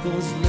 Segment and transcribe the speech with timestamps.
[0.00, 0.39] struggles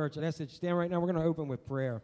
[0.00, 0.16] church.
[0.16, 0.98] And I said, stand right now.
[0.98, 2.00] We're going to open with prayer.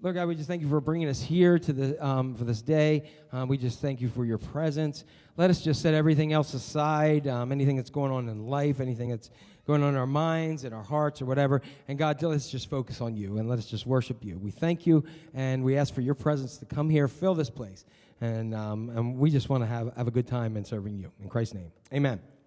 [0.00, 2.62] Lord God, we just thank you for bringing us here to the, um, for this
[2.62, 3.10] day.
[3.30, 5.04] Um, we just thank you for your presence.
[5.36, 9.10] Let us just set everything else aside, um, anything that's going on in life, anything
[9.10, 9.28] that's
[9.66, 11.60] going on in our minds and our hearts or whatever.
[11.88, 14.38] And God, let's just focus on you and let us just worship you.
[14.38, 15.04] We thank you
[15.34, 17.84] and we ask for your presence to come here, fill this place.
[18.22, 21.12] And, um, and we just want to have, have a good time in serving you.
[21.20, 22.37] In Christ's name, amen.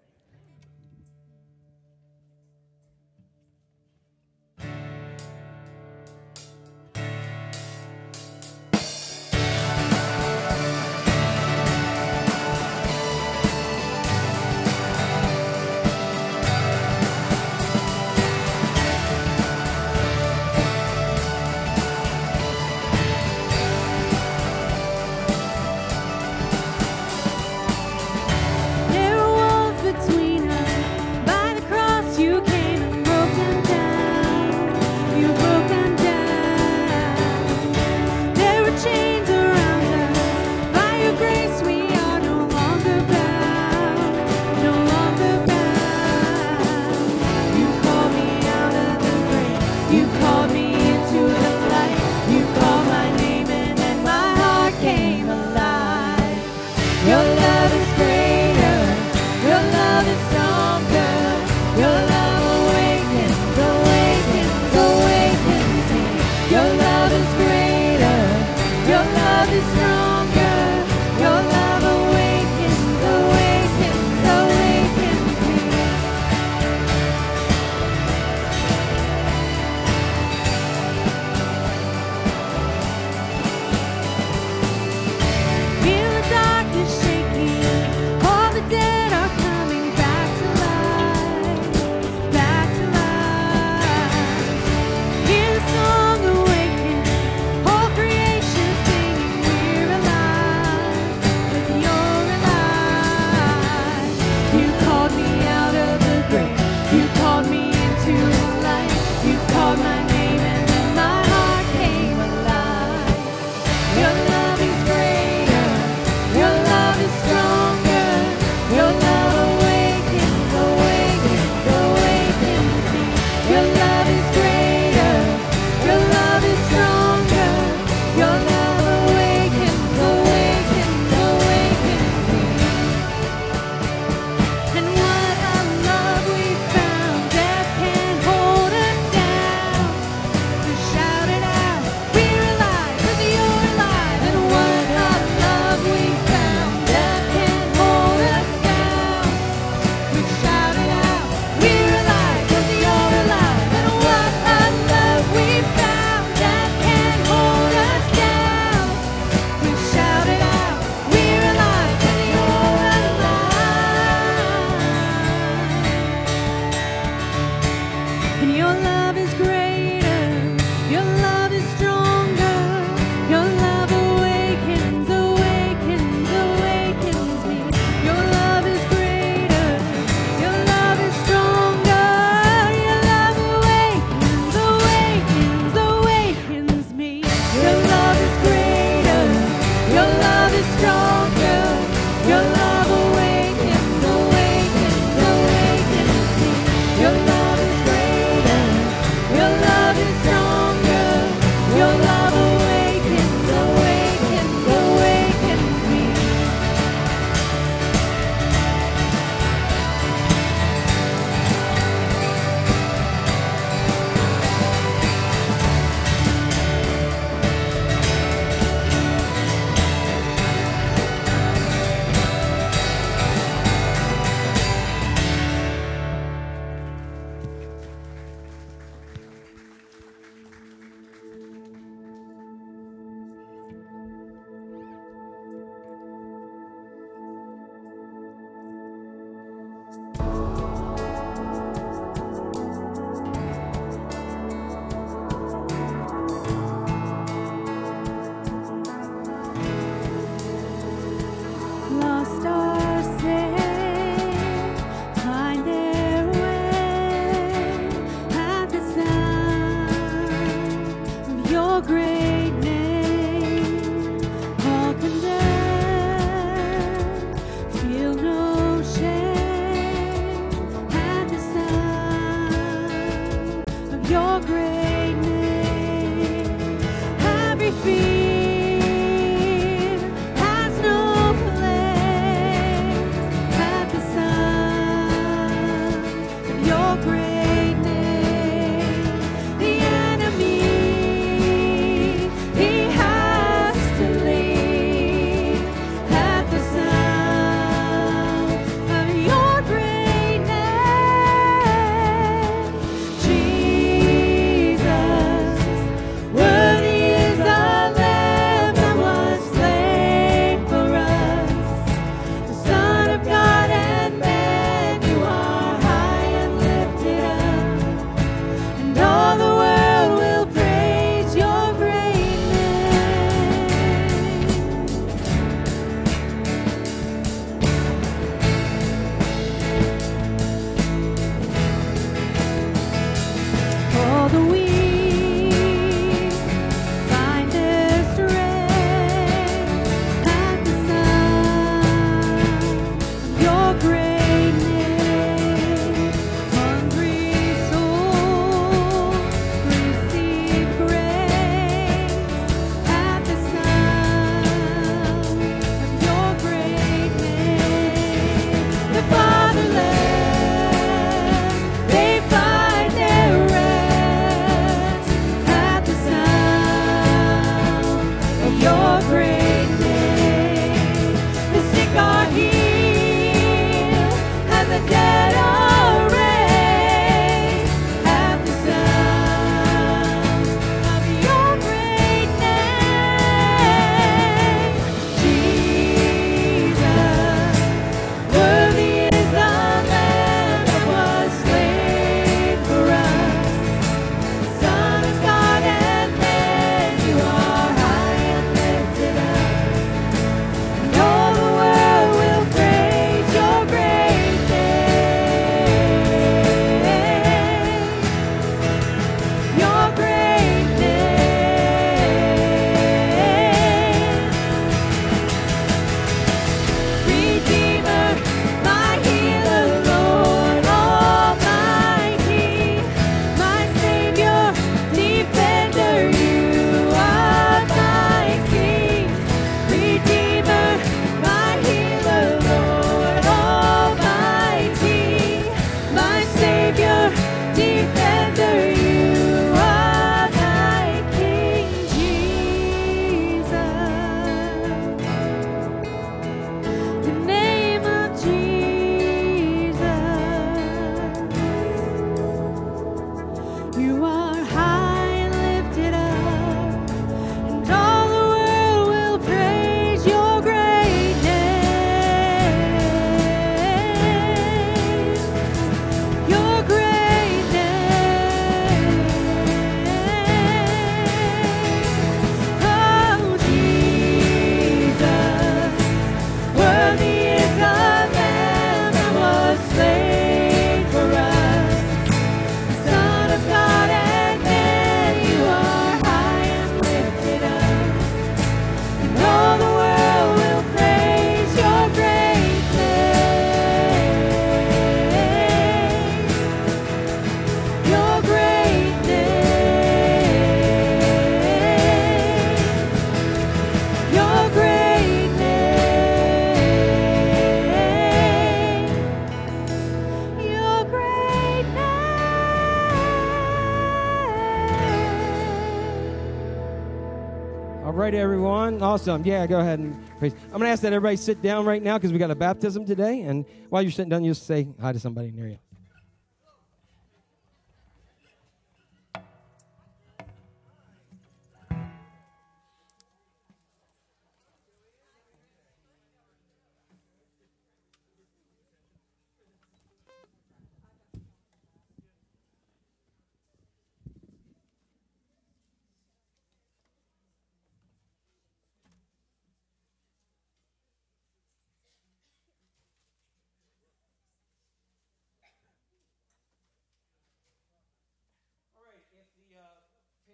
[518.12, 518.82] Right, everyone.
[518.82, 519.24] Awesome.
[519.24, 520.34] Yeah, go ahead and praise.
[520.44, 522.84] I'm going to ask that everybody sit down right now because we got a baptism
[522.84, 523.22] today.
[523.22, 525.58] And while you're sitting down, you just say hi to somebody near you.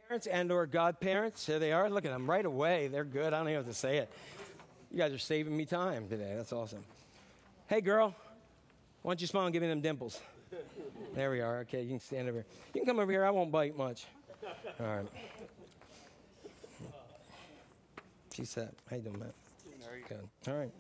[0.09, 1.45] Parents and or godparents.
[1.45, 1.91] Here they are.
[1.91, 2.89] Look at them right away.
[2.89, 3.35] They're good.
[3.35, 4.11] I don't even have to say it.
[4.91, 6.33] You guys are saving me time today.
[6.35, 6.83] That's awesome.
[7.67, 8.15] Hey, girl,
[9.03, 10.19] why don't you smile and give me them dimples?
[11.15, 11.59] There we are.
[11.59, 12.47] Okay, you can stand over here.
[12.73, 13.23] You can come over here.
[13.23, 14.07] I won't bite much.
[14.81, 15.07] All right.
[18.33, 19.35] She said, How you doing, Matt?
[20.09, 20.27] Good.
[20.47, 20.71] All right.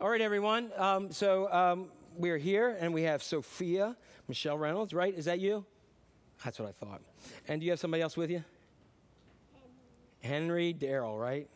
[0.00, 0.70] All right, everyone.
[0.78, 3.94] Um, so um, we're here, and we have Sophia
[4.26, 5.12] Michelle Reynolds, right?
[5.14, 5.66] Is that you?
[6.42, 7.02] That's what I thought.
[7.46, 8.44] And do you have somebody else with you?
[10.20, 11.48] Henry Darrell, right?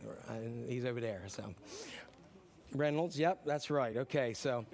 [0.69, 1.23] He's over there.
[1.29, 1.55] So
[2.75, 3.97] Reynolds, yep, that's right.
[3.97, 4.65] Okay, so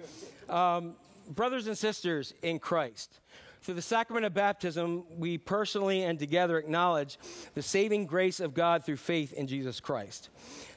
[0.47, 0.95] um,
[1.29, 3.19] brothers and sisters in Christ.
[3.61, 7.17] Through the sacrament of baptism, we personally and together acknowledge
[7.55, 10.29] the saving grace of God through faith in Jesus Christ.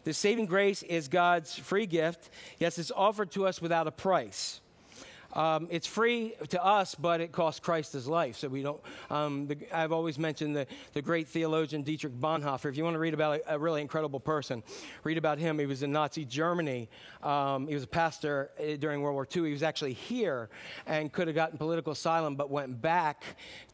[0.03, 2.31] The saving grace is God's free gift.
[2.59, 4.61] Yes, it's offered to us without a price.
[5.33, 8.37] Um, it's free to us, but it costs Christ his life.
[8.37, 8.81] So we don't.
[9.11, 12.69] Um, the, I've always mentioned the, the great theologian Dietrich Bonhoeffer.
[12.69, 14.63] If you want to read about a, a really incredible person,
[15.05, 15.59] read about him.
[15.59, 16.89] He was in Nazi Germany.
[17.23, 19.47] Um, he was a pastor uh, during World War II.
[19.47, 20.51] He was actually here
[20.87, 23.25] and could have gotten political asylum, but went back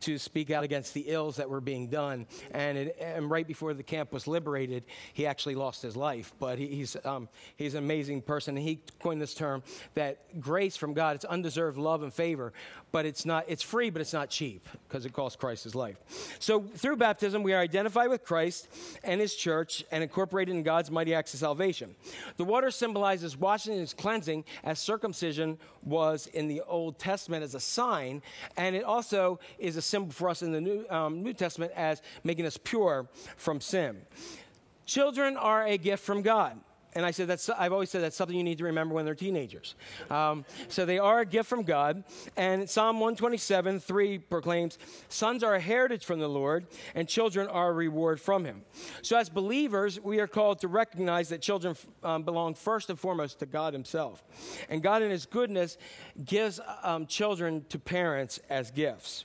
[0.00, 2.26] to speak out against the ills that were being done.
[2.52, 6.32] And, it, and right before the camp was liberated, he actually lost his life.
[6.38, 8.56] But he, he's um, he's an amazing person.
[8.56, 9.62] And he coined this term
[9.94, 11.16] that grace from God.
[11.16, 12.52] It's undeserved deserve love and favor,
[12.92, 15.96] but it's not it's free, but it's not cheap because it costs Christ his life.
[16.38, 18.68] So through baptism, we are identified with Christ
[19.02, 21.94] and his church and incorporated in God's mighty acts of salvation.
[22.36, 27.60] The water symbolizes washing and cleansing as circumcision was in the Old Testament as a
[27.60, 28.22] sign,
[28.56, 32.02] and it also is a symbol for us in the New, um, New Testament as
[32.24, 34.02] making us pure from sin.
[34.84, 36.58] Children are a gift from God
[36.94, 39.14] and I said that's I've always said that's something you need to remember when they're
[39.14, 39.74] teenagers.
[40.10, 42.04] Um, so they are a gift from God.
[42.36, 47.70] And Psalm 127, 3 proclaims, "Sons are a heritage from the Lord, and children are
[47.70, 48.64] a reward from Him."
[49.02, 53.38] So as believers, we are called to recognize that children um, belong first and foremost
[53.40, 54.24] to God Himself,
[54.68, 55.78] and God in His goodness
[56.24, 59.24] gives um, children to parents as gifts.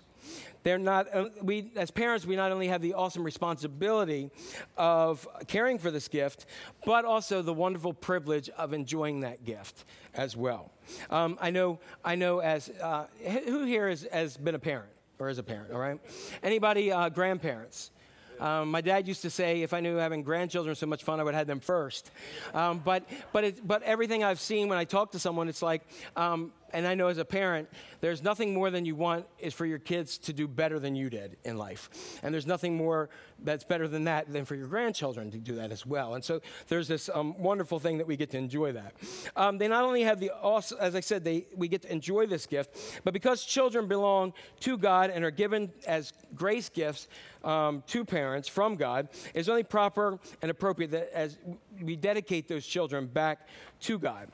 [0.63, 4.31] They're not, uh, we, as parents, we not only have the awesome responsibility
[4.77, 6.45] of caring for this gift,
[6.85, 10.71] but also the wonderful privilege of enjoying that gift as well.
[11.09, 13.05] Um, I know, I know as, uh,
[13.45, 15.99] who here has, has been a parent or is a parent, all right?
[16.41, 17.91] Anybody, uh, grandparents?
[18.39, 21.19] Um, my dad used to say, if I knew having grandchildren was so much fun,
[21.19, 22.11] I would have them first.
[22.53, 25.83] Um, but, but, it, but everything I've seen when I talk to someone, it's like,
[26.15, 27.69] um, and I know as a parent,
[28.01, 31.09] there's nothing more than you want is for your kids to do better than you
[31.09, 32.19] did in life.
[32.23, 33.09] And there's nothing more
[33.39, 36.15] that's better than that than for your grandchildren to do that as well.
[36.15, 38.93] And so there's this um, wonderful thing that we get to enjoy that.
[39.35, 40.31] Um, they not only have the,
[40.79, 44.77] as I said, they, we get to enjoy this gift, but because children belong to
[44.77, 47.07] God and are given as grace gifts
[47.43, 51.37] um, to parents from God, it's only proper and appropriate that as
[51.81, 53.47] we dedicate those children back
[53.81, 54.29] to God.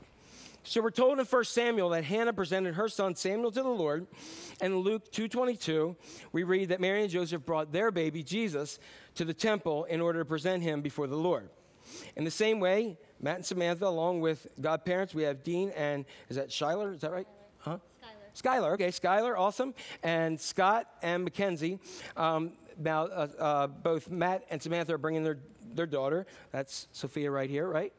[0.69, 4.05] So we're told in 1 Samuel that Hannah presented her son Samuel to the Lord.
[4.61, 5.95] And in Luke 2:22,
[6.31, 8.77] we read that Mary and Joseph brought their baby Jesus
[9.15, 11.49] to the temple in order to present him before the Lord.
[12.15, 16.35] In the same way, Matt and Samantha, along with godparents, we have Dean and is
[16.35, 16.93] that Shyler?
[16.93, 17.27] Is that right?
[17.57, 17.79] Huh?
[18.35, 18.61] Skylar.
[18.61, 19.73] Skylar, okay, Skylar, awesome.
[20.03, 21.79] And Scott and Mackenzie.
[22.15, 25.39] Um, now, uh, uh, both Matt and Samantha are bringing their,
[25.73, 26.27] their daughter.
[26.51, 27.91] That's Sophia right here, right?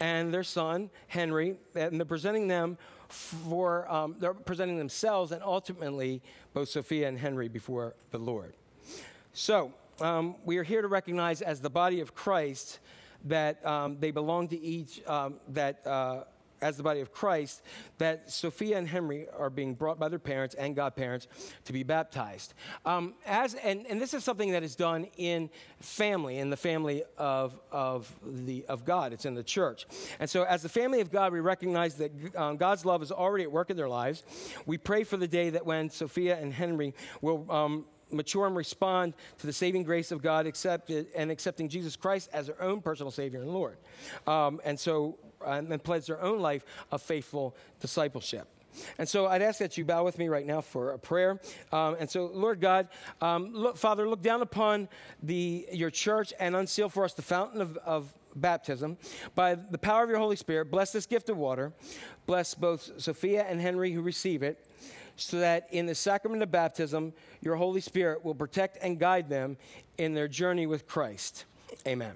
[0.00, 6.22] And their son, Henry, and they're presenting them for, um, they're presenting themselves and ultimately
[6.54, 8.54] both Sophia and Henry before the Lord.
[9.32, 12.80] So, um, we are here to recognize as the body of Christ
[13.24, 16.24] that um, they belong to each, um, that uh,
[16.60, 17.62] as the body of Christ,
[17.98, 21.26] that Sophia and Henry are being brought by their parents and godparents
[21.64, 22.54] to be baptized.
[22.84, 27.04] Um, as, and, and this is something that is done in family, in the family
[27.18, 29.12] of, of, the, of God.
[29.12, 29.86] It's in the church.
[30.18, 33.44] And so, as the family of God, we recognize that um, God's love is already
[33.44, 34.22] at work in their lives.
[34.66, 37.50] We pray for the day that when Sophia and Henry will.
[37.50, 42.30] Um, mature and respond to the saving grace of God accepted, and accepting Jesus Christ
[42.32, 43.78] as their own personal Savior and Lord.
[44.26, 48.48] Um, and so, and pledge their own life of faithful discipleship.
[48.98, 51.40] And so I'd ask that you bow with me right now for a prayer.
[51.72, 52.88] Um, and so, Lord God,
[53.20, 54.88] um, look, Father, look down upon
[55.22, 58.98] the, your church and unseal for us the fountain of, of baptism.
[59.34, 61.72] By the power of your Holy Spirit, bless this gift of water.
[62.26, 64.66] Bless both Sophia and Henry who receive it,
[65.16, 69.56] so that in the sacrament of baptism, your Holy Spirit will protect and guide them
[69.96, 71.46] in their journey with Christ.
[71.86, 72.12] Amen.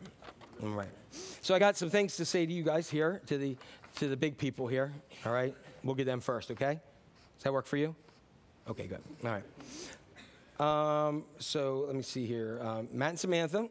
[0.63, 1.00] All right.
[1.41, 3.57] So I got some things to say to you guys here, to the
[3.97, 4.93] to the big people here.
[5.27, 5.55] All right.
[5.83, 6.81] We'll get them first, okay?
[7.37, 7.95] Does that work for you?
[8.69, 9.01] Okay, good.
[9.25, 11.09] All right.
[11.09, 12.61] Um, so let me see here.
[12.63, 13.69] Um, Matt and Samantha,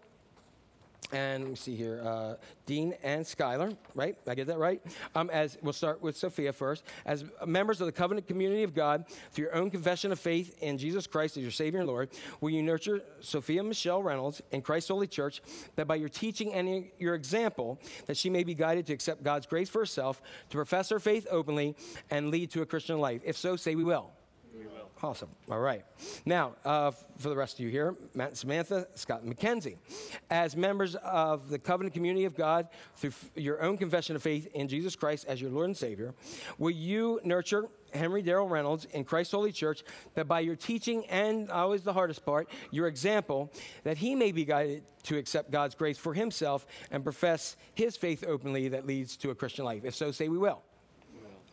[1.11, 4.15] and let me see here, uh, Dean and Skylar, right?
[4.27, 4.81] I get that right?
[5.15, 6.83] Um, as we'll start with Sophia first.
[7.05, 10.77] As members of the covenant community of God, through your own confession of faith in
[10.77, 12.09] Jesus Christ as your Savior and Lord,
[12.41, 15.41] will you nurture Sophia Michelle Reynolds in Christ's Holy Church,
[15.75, 19.47] that by your teaching and your example, that she may be guided to accept God's
[19.47, 21.75] grace for herself, to profess her faith openly,
[22.11, 23.21] and lead to a Christian life?
[23.25, 24.11] If so, say we will.
[25.01, 25.29] Awesome.
[25.49, 25.85] All right.
[26.25, 29.77] Now, uh, for the rest of you here, Matt and Samantha, Scott and Mackenzie,
[30.29, 34.47] as members of the covenant community of God, through f- your own confession of faith
[34.53, 36.13] in Jesus Christ as your Lord and Savior,
[36.57, 39.83] will you nurture Henry Darrell Reynolds in Christ's Holy Church
[40.15, 44.43] that by your teaching and always the hardest part, your example, that he may be
[44.43, 49.29] guided to accept God's grace for himself and profess his faith openly that leads to
[49.29, 49.85] a Christian life?
[49.85, 50.61] If so, say we will.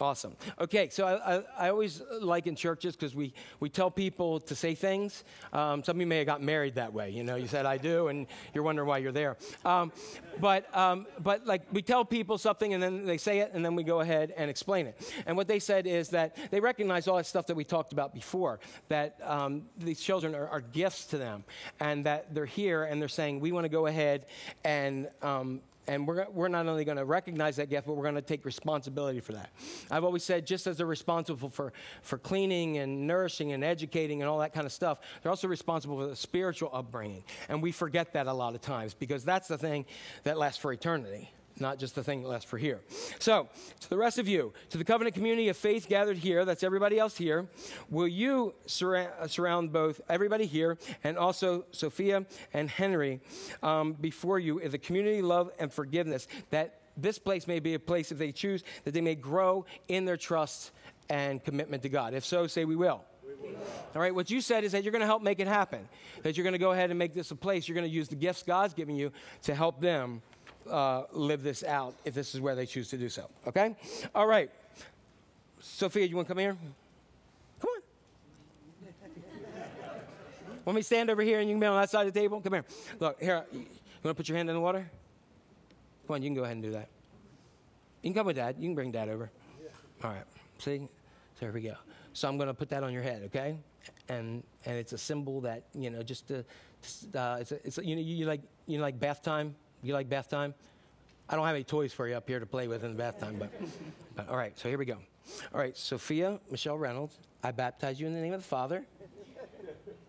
[0.00, 0.37] Awesome.
[0.61, 4.54] Okay, so I, I, I always like in churches because we, we tell people to
[4.54, 5.24] say things.
[5.54, 7.11] Um, some of you may have got married that way.
[7.11, 9.38] You know, you said I do, and you're wondering why you're there.
[9.64, 9.92] Um,
[10.38, 13.74] but um, but like we tell people something, and then they say it, and then
[13.74, 15.12] we go ahead and explain it.
[15.24, 18.12] And what they said is that they recognize all that stuff that we talked about
[18.12, 18.61] before.
[18.88, 21.44] That um, these children are, are, gifts to them,
[21.80, 24.26] and that they're here, and they're saying we want to go ahead
[24.64, 28.14] and um, and we're, we're not only going to recognize that gift, but we're going
[28.16, 29.51] to take responsibility for that.
[29.90, 31.72] I've always said, just as they're responsible for,
[32.03, 35.99] for cleaning and nourishing and educating and all that kind of stuff, they're also responsible
[35.99, 37.25] for the spiritual upbringing.
[37.49, 39.87] And we forget that a lot of times because that's the thing
[40.25, 42.80] that lasts for eternity not just the thing that lasts for here.
[43.18, 43.48] So,
[43.80, 46.98] to the rest of you, to the covenant community of faith gathered here, that's everybody
[46.98, 47.46] else here,
[47.90, 53.20] will you uh, surround both everybody here and also Sophia and Henry
[53.62, 57.78] um, before you in the community love and forgiveness that this place may be a
[57.78, 60.72] place, if they choose, that they may grow in their trust
[61.10, 62.14] and commitment to God.
[62.14, 63.04] If so, say we will.
[63.94, 65.88] All right, what you said is that you're going to help make it happen.
[66.22, 67.68] That you're going to go ahead and make this a place.
[67.68, 70.22] You're going to use the gifts God's given you to help them
[70.70, 73.29] uh, live this out if this is where they choose to do so.
[73.46, 73.76] Okay?
[74.14, 74.50] All right.
[75.61, 76.57] Sophia, you want to come here?
[77.61, 77.83] Come on.
[80.64, 82.40] Want me stand over here and you can be on that side of the table?
[82.40, 82.64] Come here.
[82.98, 83.44] Look, here.
[83.52, 83.68] You want
[84.05, 84.88] to put your hand in the water?
[86.07, 86.88] Come on, you can go ahead and do that.
[88.02, 88.57] You can come with dad.
[88.59, 89.31] You can bring dad over.
[90.02, 90.24] All right.
[90.59, 90.88] See?
[91.38, 91.74] So here we go.
[92.12, 93.57] So I'm going to put that on your head, okay?
[94.09, 96.38] And and it's a symbol that you know just to,
[97.14, 99.55] uh, it's a, it's a, you know you like you know, like bath time
[99.87, 100.55] you like bath time?
[101.29, 103.18] I don't have any toys for you up here to play with in the bath
[103.18, 103.51] time, but,
[104.16, 104.99] but all right, so here we go.
[105.53, 108.85] All right, Sophia Michelle Reynolds, I baptize you in the name of the Father,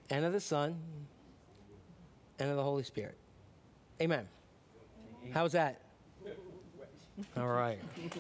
[0.10, 0.80] and of the Son,
[2.40, 3.18] and of the Holy Spirit.
[4.02, 4.28] Amen.
[5.34, 5.82] How's that?
[7.36, 7.80] All right.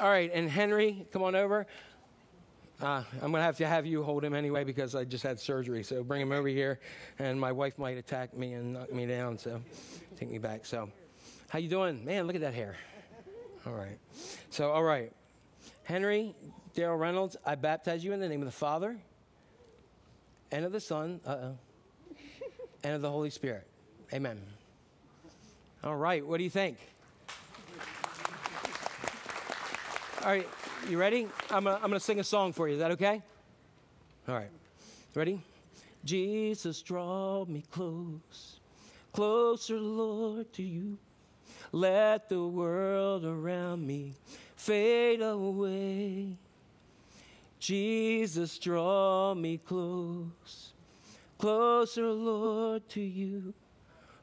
[0.00, 1.66] All right, and Henry, come on over.
[2.82, 5.38] Uh, I'm going to have to have you hold him anyway because I just had
[5.38, 5.84] surgery.
[5.84, 6.80] So bring him over here,
[7.20, 9.38] and my wife might attack me and knock me down.
[9.38, 9.62] So
[10.18, 10.66] take me back.
[10.66, 10.90] So,
[11.48, 12.26] how you doing, man?
[12.26, 12.74] Look at that hair.
[13.64, 13.98] All right.
[14.50, 15.12] So, all right,
[15.84, 16.34] Henry
[16.74, 18.96] Daryl Reynolds, I baptize you in the name of the Father,
[20.50, 21.56] and of the Son, uh-oh,
[22.82, 23.64] and of the Holy Spirit.
[24.12, 24.40] Amen.
[25.84, 26.26] All right.
[26.26, 26.78] What do you think?
[30.22, 30.48] All right.
[30.88, 31.26] You ready?
[31.50, 32.74] I'm going to sing a song for you.
[32.74, 33.20] Is that okay?
[34.28, 34.50] All right.
[35.16, 35.42] Ready?
[36.04, 38.60] Jesus, draw me close,
[39.12, 40.98] closer, Lord, to you.
[41.72, 44.14] Let the world around me
[44.54, 46.36] fade away.
[47.58, 50.72] Jesus, draw me close,
[51.36, 53.54] closer, Lord, to you.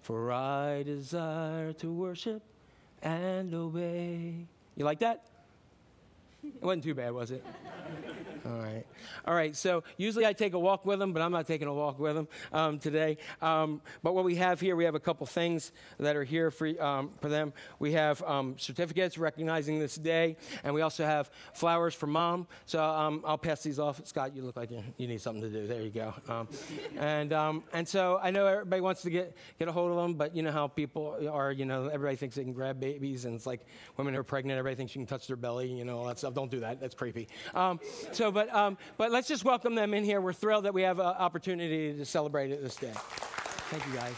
[0.01, 2.41] For I desire to worship
[3.01, 4.47] and obey.
[4.77, 5.25] You like that?
[6.55, 7.43] It wasn't too bad, was it?
[8.45, 8.85] All right.
[9.25, 9.55] All right.
[9.55, 12.15] So usually I take a walk with them, but I'm not taking a walk with
[12.15, 13.17] them um, today.
[13.41, 16.67] Um, but what we have here, we have a couple things that are here for,
[16.81, 17.53] um, for them.
[17.79, 22.47] We have um, certificates recognizing this day, and we also have flowers for mom.
[22.65, 24.05] So um, I'll pass these off.
[24.05, 25.67] Scott, you look like you, you need something to do.
[25.67, 26.13] There you go.
[26.27, 26.47] Um,
[26.97, 27.33] and,
[27.73, 30.43] and so I know everybody wants to get, get a hold of them, but you
[30.43, 33.65] know how people are, you know, everybody thinks they can grab babies, and it's like
[33.97, 36.17] women who are pregnant, everybody thinks you can touch their belly, you know, all that
[36.17, 36.33] stuff.
[36.33, 36.79] Don't do that.
[36.79, 37.27] That's creepy.
[38.11, 40.21] so, but, um, but let's just welcome them in here.
[40.21, 42.93] We're thrilled that we have an opportunity to celebrate it this day.
[42.93, 44.15] Thank you, guys.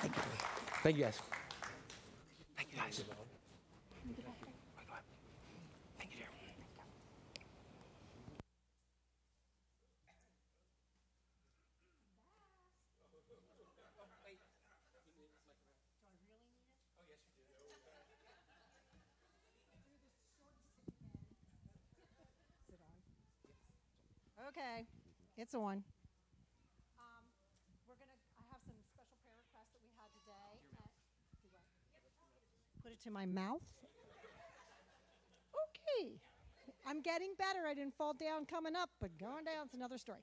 [0.00, 0.22] Thank you.
[0.82, 1.20] Thank you, guys.
[25.36, 25.82] It's on.
[26.98, 27.24] Um,
[27.88, 28.18] we're gonna.
[28.38, 30.54] I have some special prayer requests that we had today.
[30.78, 30.86] Uh,
[31.42, 31.50] do?
[32.82, 33.62] Put it to my mouth.
[35.54, 36.18] Okay,
[36.86, 37.66] I'm getting better.
[37.66, 40.20] I didn't fall down coming up, but going down is another story.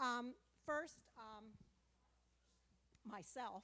[0.00, 1.44] Um, first, um,
[3.06, 3.62] myself.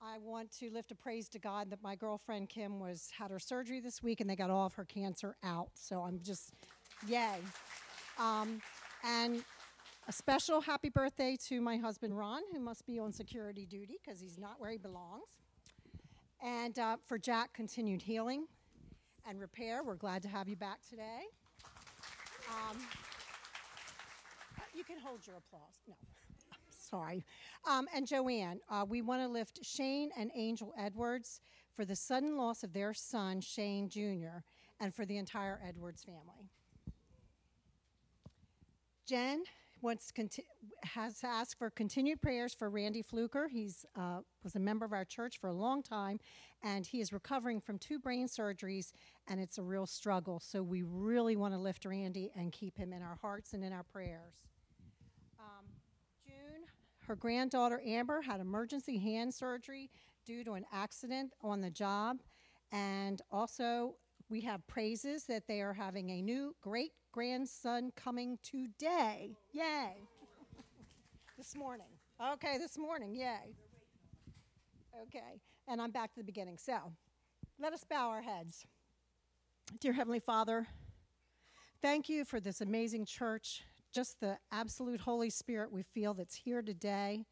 [0.00, 3.40] I want to lift a praise to God that my girlfriend Kim was had her
[3.40, 5.70] surgery this week and they got all of her cancer out.
[5.74, 6.52] So I'm just,
[7.08, 7.38] yay.
[8.16, 8.62] Um,
[9.04, 9.42] and
[10.08, 14.22] a special happy birthday to my husband Ron, who must be on security duty because
[14.22, 15.36] he's not where he belongs.
[16.42, 18.46] And uh, for Jack, continued healing
[19.28, 19.82] and repair.
[19.84, 21.26] We're glad to have you back today.
[22.48, 22.78] Um,
[24.74, 25.76] you can hold your applause.
[25.86, 25.94] No,
[26.52, 27.26] I'm sorry.
[27.68, 31.42] Um, and Joanne, uh, we want to lift Shane and Angel Edwards
[31.76, 34.40] for the sudden loss of their son, Shane Jr.,
[34.80, 36.48] and for the entire Edwards family.
[39.06, 39.42] Jen
[39.82, 40.44] wants conti-
[40.82, 43.48] has asked for continued prayers for Randy Fluker.
[43.48, 46.18] He's uh, was a member of our church for a long time,
[46.62, 48.92] and he is recovering from two brain surgeries,
[49.26, 50.40] and it's a real struggle.
[50.40, 53.72] So we really want to lift Randy and keep him in our hearts and in
[53.72, 54.34] our prayers.
[55.38, 55.66] Um,
[56.24, 56.64] June,
[57.06, 59.90] her granddaughter Amber had emergency hand surgery
[60.24, 62.18] due to an accident on the job,
[62.72, 63.94] and also
[64.28, 69.36] we have praises that they are having a new great grandson coming today.
[69.52, 69.96] Yay.
[71.36, 71.86] this morning.
[72.32, 73.14] Okay, this morning.
[73.14, 73.54] Yay.
[75.02, 76.58] Okay, and I'm back to the beginning.
[76.58, 76.92] So
[77.58, 78.66] let us bow our heads.
[79.80, 80.66] Dear Heavenly Father,
[81.82, 83.62] thank you for this amazing church,
[83.94, 87.24] just the absolute Holy Spirit we feel that's here today.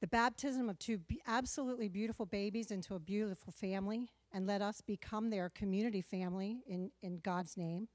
[0.00, 5.30] The baptism of two absolutely beautiful babies into a beautiful family, and let us become
[5.30, 7.88] their community family in, in God's name.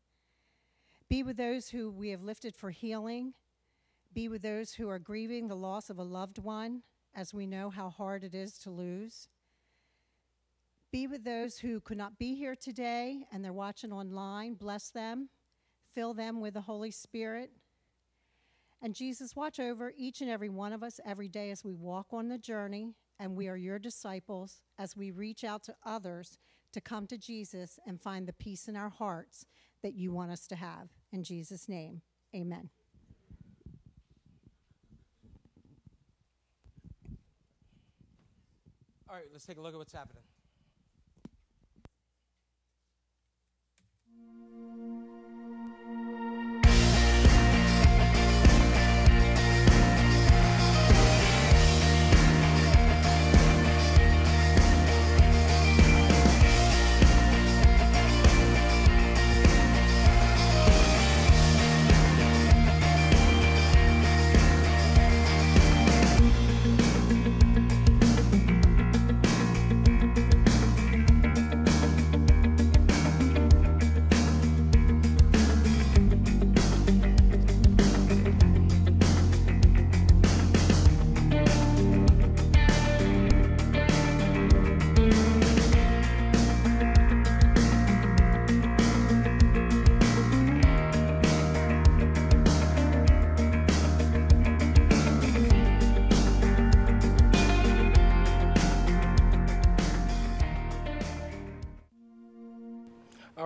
[1.09, 3.33] Be with those who we have lifted for healing.
[4.13, 6.83] Be with those who are grieving the loss of a loved one,
[7.15, 9.27] as we know how hard it is to lose.
[10.91, 14.53] Be with those who could not be here today and they're watching online.
[14.53, 15.29] Bless them.
[15.93, 17.51] Fill them with the Holy Spirit.
[18.81, 22.07] And Jesus, watch over each and every one of us every day as we walk
[22.11, 26.37] on the journey and we are your disciples as we reach out to others
[26.71, 29.45] to come to Jesus and find the peace in our hearts
[29.81, 30.89] that you want us to have.
[31.11, 32.01] In Jesus' name,
[32.35, 32.69] amen.
[39.09, 40.23] All right, let's take a look at what's happening.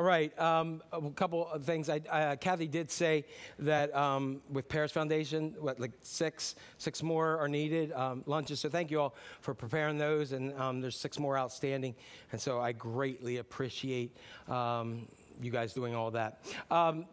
[0.02, 0.38] Right.
[0.40, 1.90] Um, a couple of things.
[1.90, 3.26] I, uh, Kathy did say
[3.60, 8.60] that um, with Paris Foundation, what like six, six more are needed um, lunches.
[8.60, 11.96] So thank you all for preparing those, and um, there's six more outstanding.
[12.32, 14.16] And so I greatly appreciate
[14.48, 15.08] um,
[15.42, 16.44] you guys doing all that.
[16.72, 17.06] Um,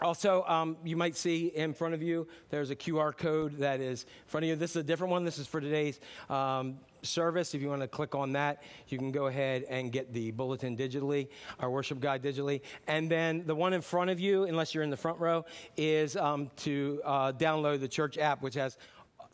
[0.00, 4.04] also, um, you might see in front of you, there's a QR code that is
[4.04, 4.56] in front of you.
[4.56, 5.24] This is a different one.
[5.24, 5.98] This is for today's
[6.30, 7.54] um, service.
[7.54, 10.76] If you want to click on that, you can go ahead and get the bulletin
[10.76, 11.28] digitally,
[11.60, 12.60] our worship guide digitally.
[12.86, 15.44] And then the one in front of you, unless you're in the front row,
[15.76, 18.78] is um, to uh, download the church app, which has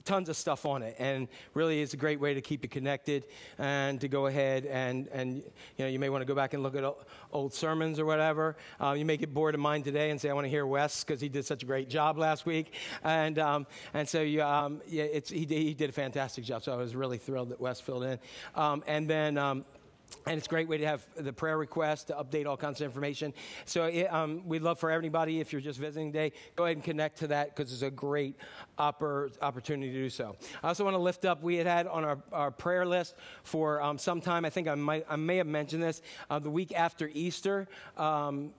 [0.05, 3.25] tons of stuff on it and really it's a great way to keep you connected
[3.59, 5.43] and to go ahead and, and you
[5.79, 6.85] know you may want to go back and look at
[7.33, 8.57] old sermons or whatever.
[8.81, 11.05] Uh, you may get bored of mine today and say i want to hear wes
[11.05, 12.75] because he did such a great job last week.
[13.03, 16.77] And, um, and so you, um, yeah, he, he did a fantastic job so i
[16.77, 18.19] was really thrilled that wes filled in.
[18.55, 19.65] Um, and then um,
[20.27, 22.87] and it's a great way to have the prayer request to update all kinds of
[22.87, 23.33] information.
[23.65, 26.85] So it, um, we'd love for everybody, if you're just visiting today, go ahead and
[26.85, 28.37] connect to that because it's a great
[28.79, 30.37] oppor- opportunity to do so.
[30.63, 33.83] I also want to lift up, we had had on our, our prayer list for
[33.83, 36.73] um, some time, I think I, might, I may have mentioned this, uh, the week
[36.75, 37.69] after Easter.
[37.97, 38.53] Um,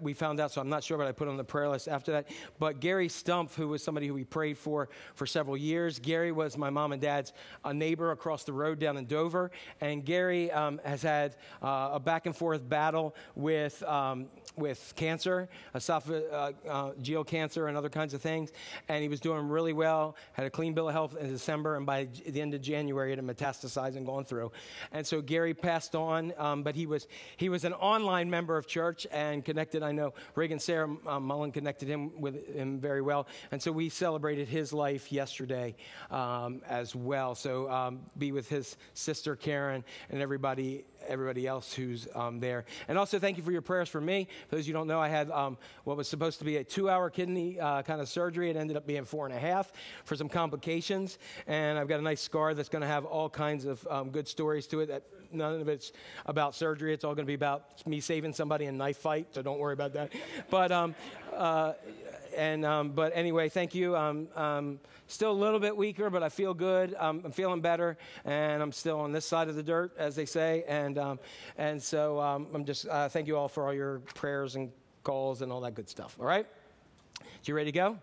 [0.00, 2.12] we found out, so I'm not sure, but I put on the prayer list after
[2.12, 2.28] that.
[2.58, 6.56] But Gary Stumpf, who was somebody who we prayed for for several years, Gary was
[6.56, 7.32] my mom and dad's
[7.64, 9.50] a neighbor across the road down in Dover,
[9.80, 13.82] and Gary um, has had uh, a back and forth battle with.
[13.82, 18.52] Um, with cancer, esophageal uh, uh, cancer, and other kinds of things.
[18.88, 21.86] And he was doing really well, had a clean bill of health in December, and
[21.86, 24.52] by the end of January, it had metastasized and gone through.
[24.92, 28.66] And so Gary passed on, um, but he was, he was an online member of
[28.66, 29.82] church and connected.
[29.82, 33.26] I know Reagan Sarah um, Mullen connected him with him very well.
[33.50, 35.74] And so we celebrated his life yesterday
[36.10, 37.34] um, as well.
[37.34, 42.64] So um, be with his sister Karen and everybody everybody else who's um, there.
[42.88, 44.28] And also, thank you for your prayers for me.
[44.48, 46.88] For those you don't know, I had um, what was supposed to be a two
[46.90, 48.50] hour kidney uh, kind of surgery.
[48.50, 49.72] It ended up being four and a half
[50.04, 51.18] for some complications.
[51.46, 54.28] And I've got a nice scar that's going to have all kinds of um, good
[54.28, 54.86] stories to it.
[54.86, 55.92] That none of it's
[56.26, 56.92] about surgery.
[56.92, 59.58] It's all going to be about me saving somebody in a knife fight, so don't
[59.58, 60.12] worry about that.
[60.50, 60.94] But um,
[61.34, 61.74] uh,
[62.36, 63.96] and um, but anyway, thank you.
[63.96, 66.94] Um, um, still a little bit weaker, but I feel good.
[66.98, 70.26] Um, I'm feeling better, and I'm still on this side of the dirt, as they
[70.26, 70.64] say.
[70.68, 71.18] And um,
[71.58, 74.70] and so um, I'm just uh, thank you all for all your prayers and
[75.02, 76.16] calls and all that good stuff.
[76.20, 76.46] All right,
[77.44, 77.98] you ready to go?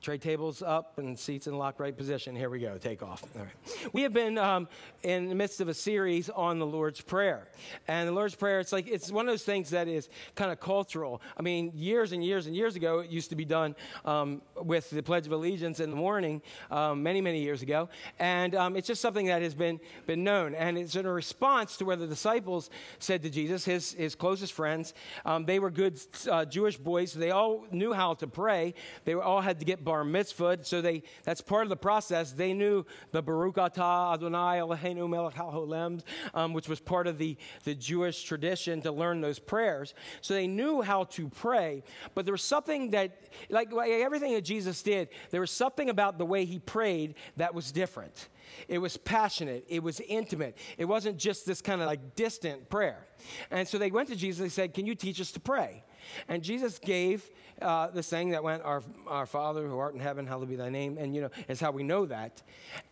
[0.00, 2.34] Tray tables up and seats in locked right position.
[2.34, 2.78] Here we go.
[2.78, 3.22] Take off.
[3.36, 3.92] All right.
[3.92, 4.66] We have been um,
[5.02, 7.48] in the midst of a series on the Lord's Prayer.
[7.86, 10.58] And the Lord's Prayer, it's like, it's one of those things that is kind of
[10.58, 11.20] cultural.
[11.36, 13.76] I mean, years and years and years ago, it used to be done
[14.06, 16.40] um, with the Pledge of Allegiance in the morning,
[16.70, 17.90] um, many, many years ago.
[18.18, 20.54] And um, it's just something that has been, been known.
[20.54, 22.70] And it's in a response to where the disciples
[23.00, 24.94] said to Jesus, his, his closest friends,
[25.26, 27.12] um, they were good uh, Jewish boys.
[27.12, 28.72] So they all knew how to pray.
[29.04, 32.30] They all had to get bar mitzvah, so they, that's part of the process.
[32.30, 36.00] They knew the Baruch Atah Adonai Eloheinu melech haolam,
[36.32, 39.94] um, which was part of the, the Jewish tradition to learn those prayers.
[40.20, 41.82] So they knew how to pray,
[42.14, 43.18] but there was something that,
[43.48, 47.52] like, like everything that Jesus did, there was something about the way he prayed that
[47.52, 48.28] was different.
[48.68, 49.64] It was passionate.
[49.68, 50.56] It was intimate.
[50.78, 53.06] It wasn't just this kind of like distant prayer.
[53.50, 54.40] And so they went to Jesus.
[54.40, 55.82] They said, Can you teach us to pray?
[56.28, 57.30] And Jesus gave
[57.62, 60.70] uh, the saying that went, our, our Father who art in heaven, hallowed be thy
[60.70, 60.96] name.
[60.98, 62.42] And, you know, is how we know that.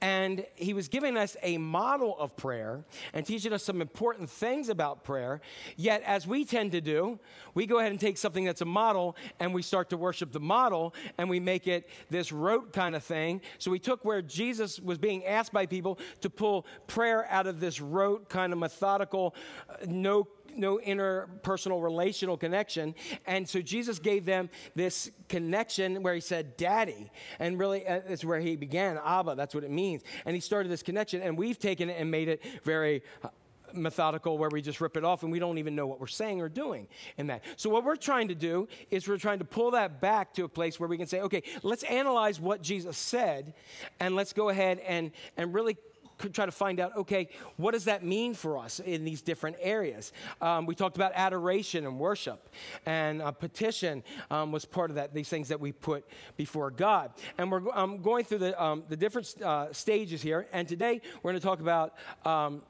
[0.00, 4.68] And he was giving us a model of prayer and teaching us some important things
[4.68, 5.40] about prayer.
[5.76, 7.18] Yet, as we tend to do,
[7.54, 10.40] we go ahead and take something that's a model and we start to worship the
[10.40, 13.40] model and we make it this rote kind of thing.
[13.58, 17.60] So we took where Jesus was being asked by people to pull prayer out of
[17.60, 19.34] this rote kind of methodical,
[19.68, 20.28] uh, no
[20.58, 22.94] no interpersonal relational connection.
[23.26, 27.10] And so Jesus gave them this connection where he said, Daddy.
[27.38, 28.98] And really, uh, that's where he began.
[29.04, 30.02] Abba, that's what it means.
[30.24, 31.22] And he started this connection.
[31.22, 33.28] And we've taken it and made it very uh,
[33.72, 36.40] methodical where we just rip it off and we don't even know what we're saying
[36.40, 37.42] or doing in that.
[37.56, 40.48] So, what we're trying to do is we're trying to pull that back to a
[40.48, 43.54] place where we can say, okay, let's analyze what Jesus said
[44.00, 45.76] and let's go ahead and, and really
[46.18, 50.12] try to find out, okay, what does that mean for us in these different areas?
[50.40, 52.48] Um, we talked about adoration and worship,
[52.86, 56.04] and petition um, was part of that, these things that we put
[56.36, 57.12] before God.
[57.38, 61.30] And we're um, going through the, um, the different uh, stages here, and today we're
[61.30, 61.94] going to talk about
[62.24, 62.62] um,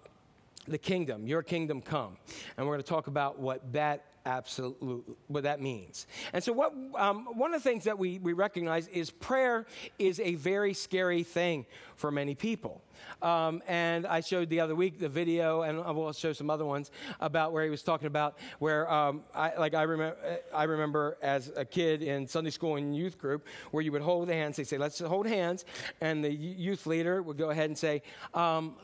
[0.67, 2.17] the kingdom, your kingdom come.
[2.57, 6.07] And we're going to talk about what that absolutely what that means.
[6.33, 9.67] And so, what um, one of the things that we, we recognize is prayer
[9.99, 11.65] is a very scary thing
[11.97, 12.83] for many people.
[13.23, 16.65] Um, and I showed the other week the video, and I will show some other
[16.65, 20.19] ones about where he was talking about where, um, I, like I remember,
[20.55, 24.29] I remember as a kid in Sunday school and youth group, where you would hold
[24.29, 24.57] hands.
[24.57, 25.65] They say, "Let's hold hands,"
[26.01, 28.03] and the youth leader would go ahead and say.
[28.35, 28.77] Um,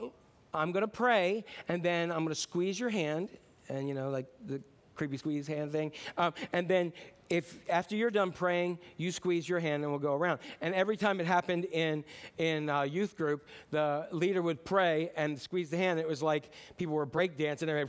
[0.54, 3.28] I'm going to pray, and then I'm going to squeeze your hand,
[3.68, 4.62] and you know, like the
[4.94, 5.92] creepy squeeze hand thing.
[6.16, 6.92] Um, and then
[7.30, 10.40] if after you're done praying, you squeeze your hand and we'll go around.
[10.60, 12.04] And every time it happened in
[12.38, 15.98] in uh, youth group, the leader would pray and squeeze the hand.
[15.98, 17.88] It was like people were breakdancing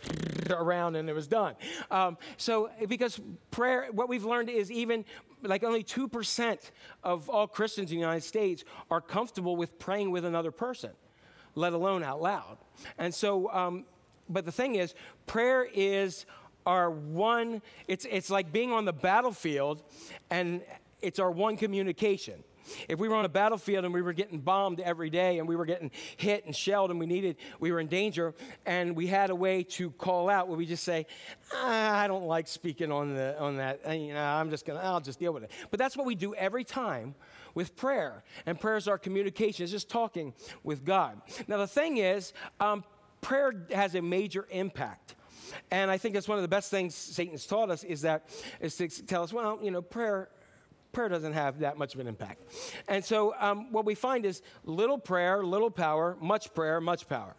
[0.50, 1.56] around and it was done.
[1.92, 3.20] Um, so because
[3.52, 5.06] prayer, what we've learned is even
[5.44, 6.72] like only 2%
[7.04, 10.92] of all Christians in the United States are comfortable with praying with another person,
[11.56, 12.58] let alone out loud.
[12.98, 13.86] And so, um,
[14.28, 14.96] but the thing is,
[15.28, 16.26] prayer is
[16.66, 19.84] our one, it's, it's like being on the battlefield
[20.30, 20.62] and
[21.02, 22.44] it's our one communication.
[22.90, 25.56] If we were on a battlefield and we were getting bombed every day and we
[25.56, 28.34] were getting hit and shelled and we needed, we were in danger
[28.66, 31.06] and we had a way to call out, would we just say,
[31.54, 35.00] ah, I don't like speaking on, the, on that, you know, I'm just gonna, I'll
[35.00, 35.52] just deal with it.
[35.70, 37.16] But that's what we do every time
[37.54, 38.24] with prayer.
[38.46, 41.22] And prayer is our communication, it's just talking with God.
[41.48, 42.84] Now, the thing is, um,
[43.22, 45.16] prayer has a major impact
[45.72, 48.30] and I think that's one of the best things Satan's taught us is that
[48.60, 50.30] is to tell us, well, you know, prayer
[50.96, 52.42] prayer doesn't have that much of an impact.
[52.88, 57.36] And so um, what we find is little prayer, little power, much prayer, much power.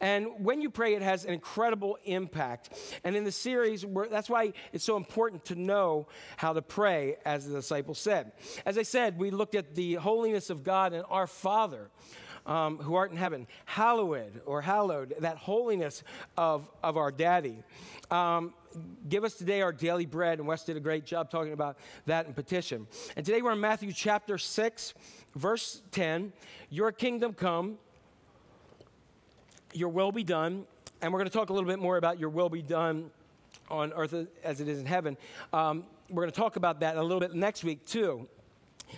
[0.00, 2.70] And when you pray, it has an incredible impact.
[3.04, 7.46] And in the series, that's why it's so important to know how to pray, as
[7.46, 8.32] the disciples said.
[8.66, 11.90] As I said, we looked at the holiness of God and our Father
[12.46, 16.02] um, who art in heaven, hallowed or hallowed, that holiness
[16.36, 17.58] of, of our daddy.
[18.10, 18.54] Um,
[19.08, 20.38] give us today our daily bread.
[20.38, 21.76] And Wes did a great job talking about
[22.06, 22.86] that in petition.
[23.16, 24.94] And today we're in Matthew chapter 6,
[25.34, 26.32] verse 10.
[26.70, 27.78] Your kingdom come,
[29.72, 30.64] your will be done.
[31.02, 33.10] And we're going to talk a little bit more about your will be done
[33.70, 35.16] on earth as it is in heaven.
[35.52, 38.28] Um, we're going to talk about that a little bit next week, too.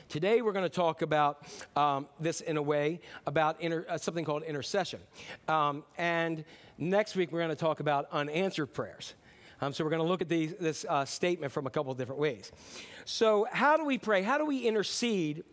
[0.08, 1.42] Today, we're going to talk about
[1.76, 5.00] um, this in a way about inter- uh, something called intercession.
[5.48, 6.44] Um, and
[6.76, 9.14] next week, we're going to talk about unanswered prayers.
[9.60, 11.98] Um, so, we're going to look at these, this uh, statement from a couple of
[11.98, 12.52] different ways.
[13.04, 14.22] So, how do we pray?
[14.22, 15.44] How do we intercede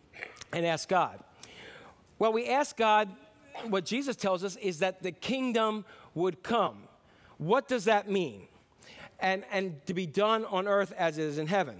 [0.52, 1.20] and ask God?
[2.18, 3.10] Well, we ask God,
[3.68, 5.84] what Jesus tells us is that the kingdom
[6.14, 6.84] would come.
[7.38, 8.48] What does that mean?
[9.20, 11.76] And, and to be done on earth as it is in heaven.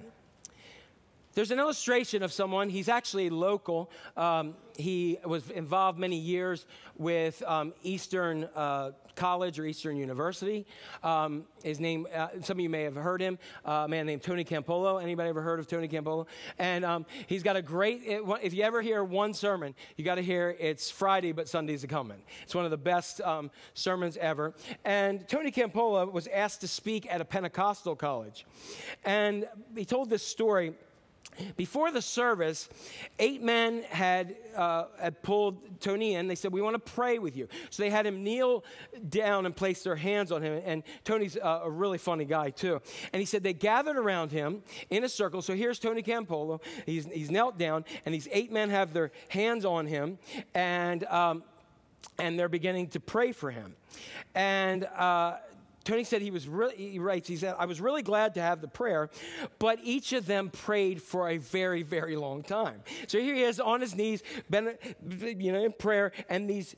[1.36, 3.90] There's an illustration of someone, he's actually local.
[4.16, 6.64] Um, he was involved many years
[6.96, 10.64] with um, Eastern uh, College or Eastern University.
[11.02, 14.22] Um, his name, uh, some of you may have heard him, uh, a man named
[14.22, 15.02] Tony Campolo.
[15.02, 16.26] Anybody ever heard of Tony Campolo?
[16.58, 20.22] And um, he's got a great, if you ever hear one sermon, you got to
[20.22, 22.22] hear it's Friday, but Sunday's a coming.
[22.44, 24.54] It's one of the best um, sermons ever.
[24.86, 28.46] And Tony Campolo was asked to speak at a Pentecostal college.
[29.04, 30.72] And he told this story
[31.56, 32.68] before the service,
[33.18, 36.28] eight men had, uh, had pulled Tony in.
[36.28, 37.48] They said, We want to pray with you.
[37.70, 38.64] So they had him kneel
[39.08, 40.62] down and place their hands on him.
[40.64, 42.80] And Tony's uh, a really funny guy, too.
[43.12, 45.42] And he said they gathered around him in a circle.
[45.42, 46.60] So here's Tony Campolo.
[46.84, 50.18] He's, he's knelt down, and these eight men have their hands on him.
[50.54, 51.04] And.
[51.04, 51.42] Um,
[52.18, 53.74] and they're beginning to pray for him.
[54.34, 55.36] And uh,
[55.86, 58.60] Tony said he was really, he writes, he said, I was really glad to have
[58.60, 59.08] the prayer,
[59.60, 62.82] but each of them prayed for a very, very long time.
[63.06, 64.76] So here he is on his knees, been,
[65.20, 66.74] you know, in prayer, and these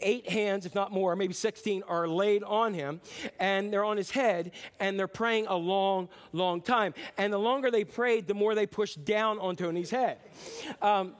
[0.00, 3.00] eight hands, if not more, maybe 16, are laid on him,
[3.40, 6.94] and they're on his head, and they're praying a long, long time.
[7.18, 10.18] And the longer they prayed, the more they pushed down on Tony's head.
[10.80, 11.14] Um,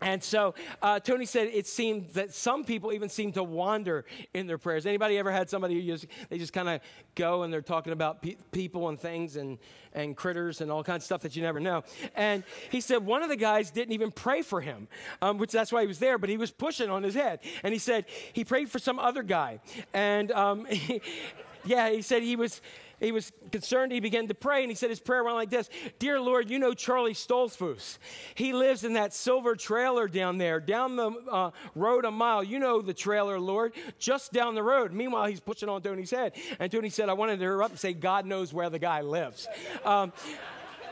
[0.00, 4.46] and so uh, Tony said it seemed that some people even seem to wander in
[4.46, 4.86] their prayers.
[4.86, 6.80] Anybody ever had somebody who just, they just kind of
[7.14, 9.58] go and they're talking about pe- people and things and,
[9.94, 11.84] and critters and all kinds of stuff that you never know?
[12.14, 14.88] And he said one of the guys didn't even pray for him,
[15.22, 17.40] um, which that's why he was there, but he was pushing on his head.
[17.62, 19.60] And he said he prayed for some other guy.
[19.92, 21.00] And um, he,
[21.64, 22.60] yeah, he said he was
[23.04, 23.92] he was concerned.
[23.92, 26.58] He began to pray, and he said his prayer went like this Dear Lord, you
[26.58, 27.98] know Charlie Stoltzfus.
[28.34, 32.42] He lives in that silver trailer down there, down the uh, road a mile.
[32.42, 34.92] You know the trailer, Lord, just down the road.
[34.92, 36.32] Meanwhile, he's pushing on Tony's head.
[36.58, 39.46] And Tony said, I wanted to interrupt and say, God knows where the guy lives.
[39.84, 40.12] Um,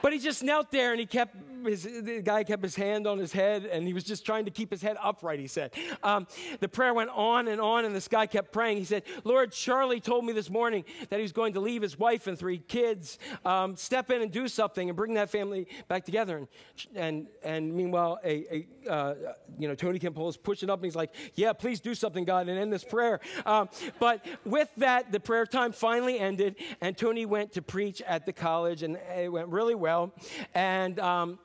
[0.03, 3.19] but he just knelt there and he kept his, the guy kept his hand on
[3.19, 5.73] his head and he was just trying to keep his head upright, he said.
[6.03, 6.27] Um,
[6.61, 8.79] the prayer went on and on, and this guy kept praying.
[8.79, 11.99] He said, Lord, Charlie told me this morning that he was going to leave his
[11.99, 16.05] wife and three kids, um, step in and do something and bring that family back
[16.05, 16.37] together.
[16.37, 16.49] And,
[16.95, 19.15] and, and meanwhile, a, a uh,
[19.59, 22.49] you know, Tony Campolo is pushing up and he's like, Yeah, please do something, God,
[22.49, 23.21] and end this prayer.
[23.47, 28.27] Um, but with that, the prayer time finally ended, and Tony went to preach at
[28.27, 30.13] the college, and it went really well.
[30.55, 31.39] And um,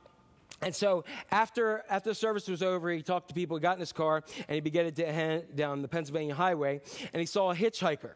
[0.61, 3.79] and so after, after the service was over, he talked to people, he got in
[3.79, 6.81] his car, and he began to head down the Pennsylvania highway,
[7.13, 8.13] and he saw a hitchhiker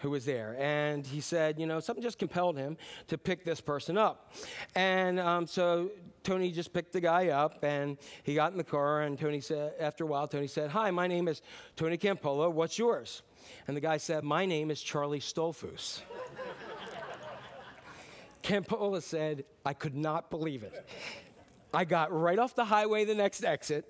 [0.00, 0.56] who was there.
[0.58, 2.76] And he said, you know, something just compelled him
[3.08, 4.32] to pick this person up.
[4.74, 5.90] And um, so
[6.22, 9.74] Tony just picked the guy up, and he got in the car, and Tony said,
[9.78, 11.42] after a while, Tony said, hi, my name is
[11.76, 13.22] Tony Campolo, what's yours?
[13.68, 16.00] And the guy said, my name is Charlie Stoltzfus.
[18.42, 20.88] Campolo said, I could not believe it.
[21.76, 23.84] I got right off the highway, the next exit,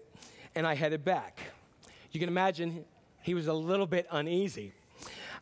[0.56, 1.38] and I headed back.
[2.10, 2.84] You can imagine
[3.22, 4.72] he was a little bit uneasy.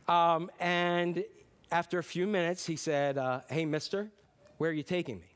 [0.08, 1.24] Um, and
[1.72, 4.10] after a few minutes, he said, uh, Hey, mister,
[4.58, 5.34] where are you taking me?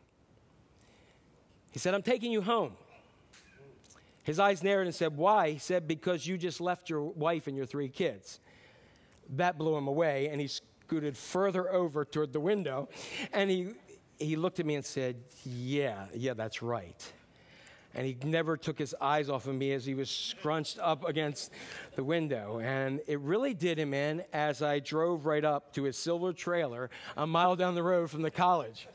[1.72, 2.76] He said, I'm taking you home.
[4.22, 5.52] His eyes narrowed and said, Why?
[5.52, 8.38] He said, Because you just left your wife and your three kids.
[9.30, 12.90] That blew him away, and he scooted further over toward the window,
[13.32, 13.68] and he
[14.18, 17.12] he looked at me and said, Yeah, yeah, that's right.
[17.94, 21.50] And he never took his eyes off of me as he was scrunched up against
[21.96, 22.60] the window.
[22.60, 26.90] And it really did him in as I drove right up to his silver trailer
[27.16, 28.86] a mile down the road from the college.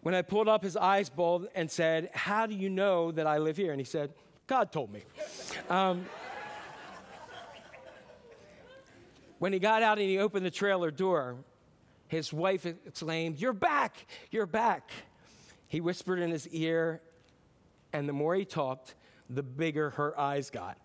[0.00, 3.38] When I pulled up, his eyes bulged and said, How do you know that I
[3.38, 3.72] live here?
[3.72, 4.12] And he said,
[4.46, 5.02] God told me.
[5.68, 6.06] Um,
[9.38, 11.36] when he got out and he opened the trailer door,
[12.08, 14.06] his wife exclaimed, You're back!
[14.30, 14.90] You're back!
[15.68, 17.00] He whispered in his ear,
[17.92, 18.94] and the more he talked,
[19.28, 20.78] the bigger her eyes got.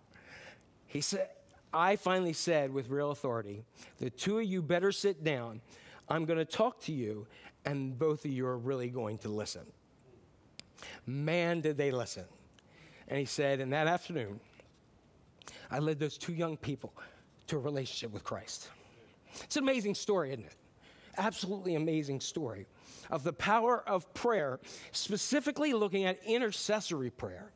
[0.86, 1.28] He said,
[1.72, 3.64] I finally said with real authority,
[3.98, 5.60] The two of you better sit down.
[6.08, 7.26] I'm going to talk to you,
[7.64, 9.62] and both of you are really going to listen.
[11.06, 12.24] Man, did they listen.
[13.08, 14.40] And he said, In that afternoon,
[15.70, 16.92] I led those two young people
[17.46, 18.68] to a relationship with Christ.
[19.42, 20.54] It's an amazing story, isn't it?
[21.18, 22.66] Absolutely amazing story
[23.10, 24.60] of the power of prayer,
[24.92, 27.52] specifically looking at intercessory prayer.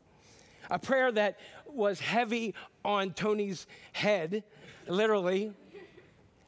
[0.71, 2.55] A prayer that was heavy
[2.85, 4.43] on Tony's head,
[4.89, 5.53] literally,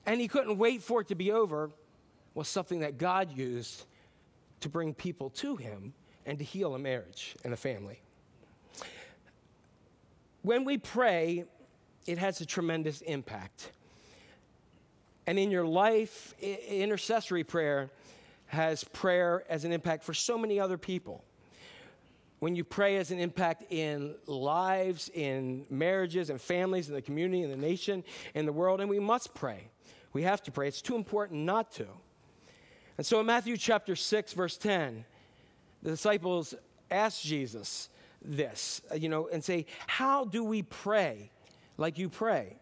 [0.06, 1.70] and he couldn't wait for it to be over,
[2.34, 3.84] was something that God used
[4.60, 5.94] to bring people to him
[6.26, 8.00] and to heal a marriage and a family.
[10.42, 11.44] When we pray,
[12.06, 13.72] it has a tremendous impact.
[15.28, 17.90] And in your life, intercessory prayer
[18.46, 21.22] has prayer as an impact for so many other people.
[22.38, 27.42] When you pray as an impact in lives, in marriages, and families, in the community,
[27.42, 28.04] in the nation,
[28.34, 29.68] in the world, and we must pray.
[30.14, 30.66] We have to pray.
[30.66, 31.86] It's too important not to.
[32.96, 35.04] And so in Matthew chapter 6, verse 10,
[35.82, 36.54] the disciples
[36.90, 37.90] ask Jesus
[38.22, 41.30] this, you know, and say, How do we pray
[41.76, 42.56] like you pray?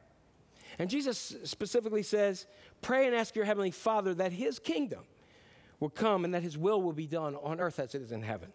[0.79, 2.47] And Jesus specifically says,
[2.83, 5.01] Pray and ask your Heavenly Father that His kingdom
[5.81, 8.23] will come and that His will will be done on earth as it is in
[8.23, 8.53] heaven.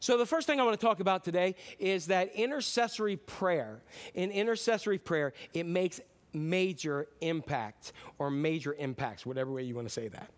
[0.00, 3.82] So, the first thing I want to talk about today is that intercessory prayer.
[4.14, 6.00] In intercessory prayer, it makes
[6.32, 10.30] major impact or major impacts, whatever way you want to say that.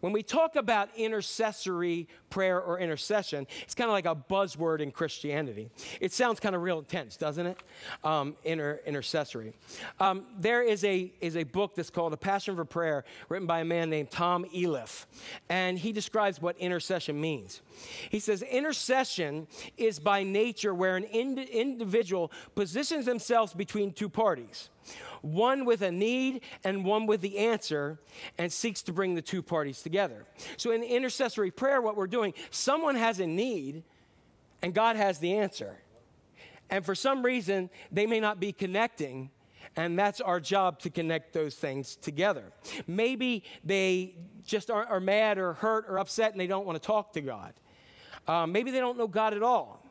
[0.00, 4.90] When we talk about intercessory prayer or intercession, it's kind of like a buzzword in
[4.90, 5.70] Christianity.
[6.00, 7.62] It sounds kind of real intense, doesn't it?
[8.02, 9.52] Um, inter, intercessory.
[10.00, 13.60] Um, there is a, is a book that's called A Passion for Prayer, written by
[13.60, 15.06] a man named Tom Elliff,
[15.48, 17.62] and he describes what intercession means.
[18.10, 24.70] He says, Intercession is by nature where an ind- individual positions themselves between two parties
[25.24, 27.98] one with a need and one with the answer,
[28.38, 30.26] and seeks to bring the two parties together.
[30.56, 33.82] So in intercessory prayer, what we're doing, someone has a need
[34.62, 35.76] and God has the answer.
[36.70, 39.30] And for some reason, they may not be connecting,
[39.76, 42.52] and that's our job to connect those things together.
[42.86, 44.14] Maybe they
[44.44, 47.20] just are, are mad or hurt or upset and they don't want to talk to
[47.20, 47.52] God.
[48.26, 49.84] Uh, maybe they don't know God at all.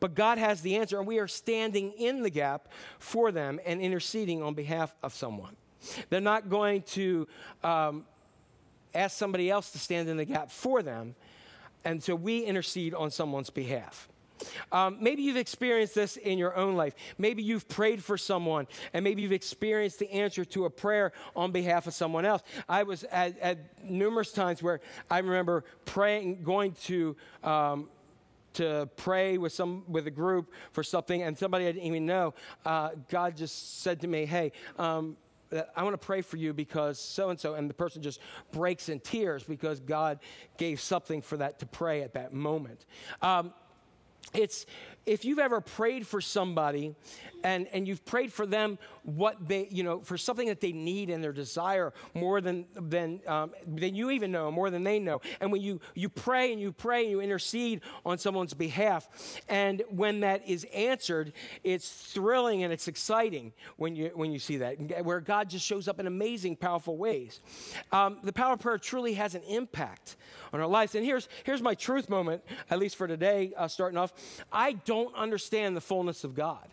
[0.00, 3.80] But God has the answer, and we are standing in the gap for them and
[3.80, 5.56] interceding on behalf of someone.
[6.08, 7.26] They're not going to
[7.64, 8.04] um,
[8.94, 11.14] ask somebody else to stand in the gap for them,
[11.84, 14.08] and so we intercede on someone's behalf.
[14.70, 16.94] Um, maybe you've experienced this in your own life.
[17.18, 21.52] Maybe you've prayed for someone, and maybe you've experienced the answer to a prayer on
[21.52, 22.42] behalf of someone else.
[22.68, 24.80] I was at, at numerous times where
[25.10, 27.16] I remember praying, going to.
[27.42, 27.88] Um,
[28.54, 32.34] to pray with some with a group for something, and somebody I didn't even know.
[32.66, 35.16] Uh, God just said to me, "Hey, um,
[35.76, 38.20] I want to pray for you because so and so, and the person just
[38.52, 40.18] breaks in tears because God
[40.58, 42.86] gave something for that to pray at that moment.
[43.20, 43.52] Um,
[44.32, 44.66] it's
[45.06, 46.94] if you've ever prayed for somebody
[47.44, 51.10] and, and you've prayed for them what they, you know, for something that they need
[51.10, 55.20] and their desire more than, than, um, than you even know, more than they know.
[55.40, 59.08] And when you, you pray and you pray and you intercede on someone's behalf,
[59.48, 61.32] and when that is answered,
[61.64, 65.88] it's thrilling and it's exciting when you, when you see that, where God just shows
[65.88, 67.40] up in amazing, powerful ways.
[67.90, 70.16] Um, the power of prayer truly has an impact
[70.52, 70.94] on our lives.
[70.94, 74.12] And here's, here's my truth moment, at least for today, uh, starting off.
[74.52, 76.68] I don't understand the fullness of God.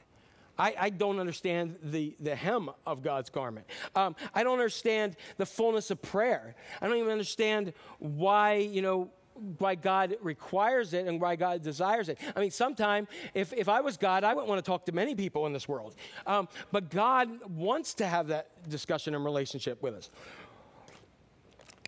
[0.57, 3.65] I, I, don't understand the, the hem of God's garment.
[3.95, 6.53] Um, I don't understand the fullness of prayer.
[6.81, 9.09] I don't even understand why, you know,
[9.57, 12.19] why God requires it and why God desires it.
[12.35, 15.15] I mean, sometime if, if I was God, I wouldn't want to talk to many
[15.15, 15.95] people in this world.
[16.27, 20.09] Um, but God wants to have that discussion and relationship with us.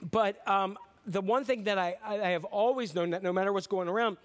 [0.10, 3.68] But um, the one thing that I, I have always known that no matter what's
[3.68, 4.18] going around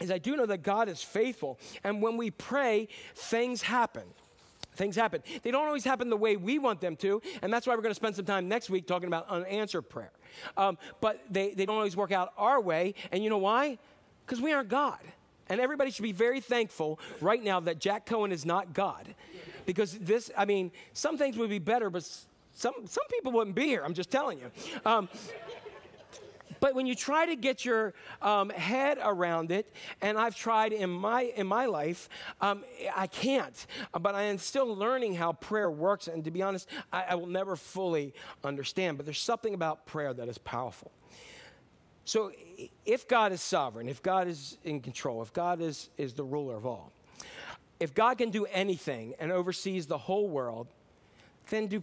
[0.00, 1.58] is I do know that God is faithful.
[1.84, 4.04] And when we pray, things happen.
[4.74, 5.22] Things happen.
[5.42, 7.90] They don't always happen the way we want them to, and that's why we're going
[7.90, 10.12] to spend some time next week talking about unanswered prayer.
[10.56, 13.78] Um, but they, they don't always work out our way, and you know why?
[14.24, 15.00] Because we aren't God.
[15.48, 19.14] And everybody should be very thankful right now that Jack Cohen is not God.
[19.66, 22.04] Because this, I mean, some things would be better, but
[22.54, 23.82] some, some people wouldn't be here.
[23.84, 24.50] I'm just telling you.
[24.84, 25.08] Um,
[26.60, 30.90] but when you try to get your um, head around it, and I've tried in
[30.90, 32.08] my, in my life,
[32.40, 33.66] um, I can't.
[33.98, 36.08] But I am still learning how prayer works.
[36.08, 38.96] And to be honest, I, I will never fully understand.
[38.96, 40.90] But there's something about prayer that is powerful.
[42.04, 42.32] So
[42.86, 46.56] if God is sovereign, if God is in control, if God is, is the ruler
[46.56, 46.90] of all,
[47.80, 50.68] if God can do anything and oversees the whole world,
[51.50, 51.82] then do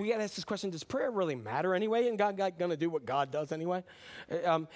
[0.00, 2.08] we got to ask this question Does prayer really matter anyway?
[2.08, 3.84] And God, going to do what God does anyway?
[4.30, 4.68] Uh, um,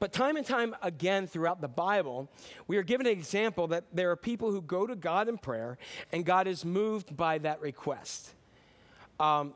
[0.00, 2.28] but time and time again throughout the Bible,
[2.68, 5.76] we are given an example that there are people who go to God in prayer
[6.12, 8.32] and God is moved by that request.
[9.18, 9.54] Um,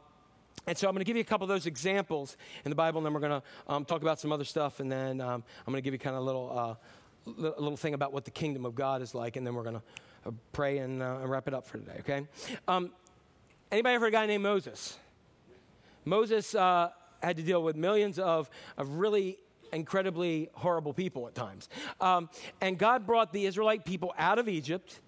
[0.66, 2.98] and so I'm going to give you a couple of those examples in the Bible,
[2.98, 5.72] and then we're going to um, talk about some other stuff, and then um, I'm
[5.72, 6.58] going to give you kind of a little,
[7.26, 9.64] uh, li- little thing about what the kingdom of God is like, and then we're
[9.64, 9.82] going to
[10.26, 12.26] uh, pray and, uh, and, wrap it up for today, okay?
[13.72, 14.98] Anybody ever a guy named Moses?
[16.04, 16.90] Moses uh,
[17.22, 19.38] had to deal with millions of, of really
[19.72, 21.70] incredibly horrible people at times.
[21.98, 22.28] Um,
[22.60, 25.00] and God brought the Israelite people out of Egypt.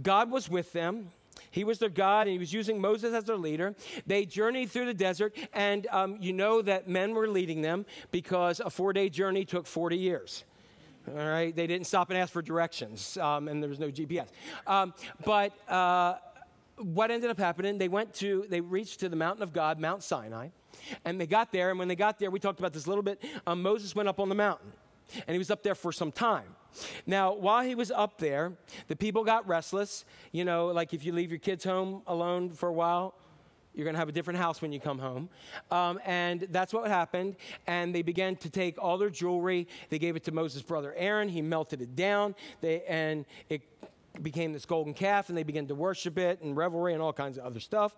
[0.00, 1.08] God was with them.
[1.50, 3.74] He was their God, and he was using Moses as their leader.
[4.06, 8.58] They journeyed through the desert, and um, you know that men were leading them because
[8.60, 10.44] a four day journey took 40 years.
[11.06, 14.28] All right, they didn't stop and ask for directions, um, and there was no GPS.
[14.66, 14.92] Um,
[15.24, 16.16] but uh,
[16.80, 20.02] what ended up happening, they went to, they reached to the mountain of God, Mount
[20.02, 20.48] Sinai,
[21.04, 21.70] and they got there.
[21.70, 23.22] And when they got there, we talked about this a little bit.
[23.46, 24.72] Um, Moses went up on the mountain,
[25.26, 26.54] and he was up there for some time.
[27.06, 28.52] Now, while he was up there,
[28.88, 30.04] the people got restless.
[30.32, 33.14] You know, like if you leave your kids home alone for a while,
[33.74, 35.28] you're going to have a different house when you come home.
[35.70, 37.36] Um, and that's what happened.
[37.68, 39.68] And they began to take all their jewelry.
[39.88, 41.28] They gave it to Moses' brother Aaron.
[41.28, 42.34] He melted it down.
[42.60, 43.62] They, and it
[44.22, 47.38] became this golden calf and they began to worship it and revelry and all kinds
[47.38, 47.94] of other stuff.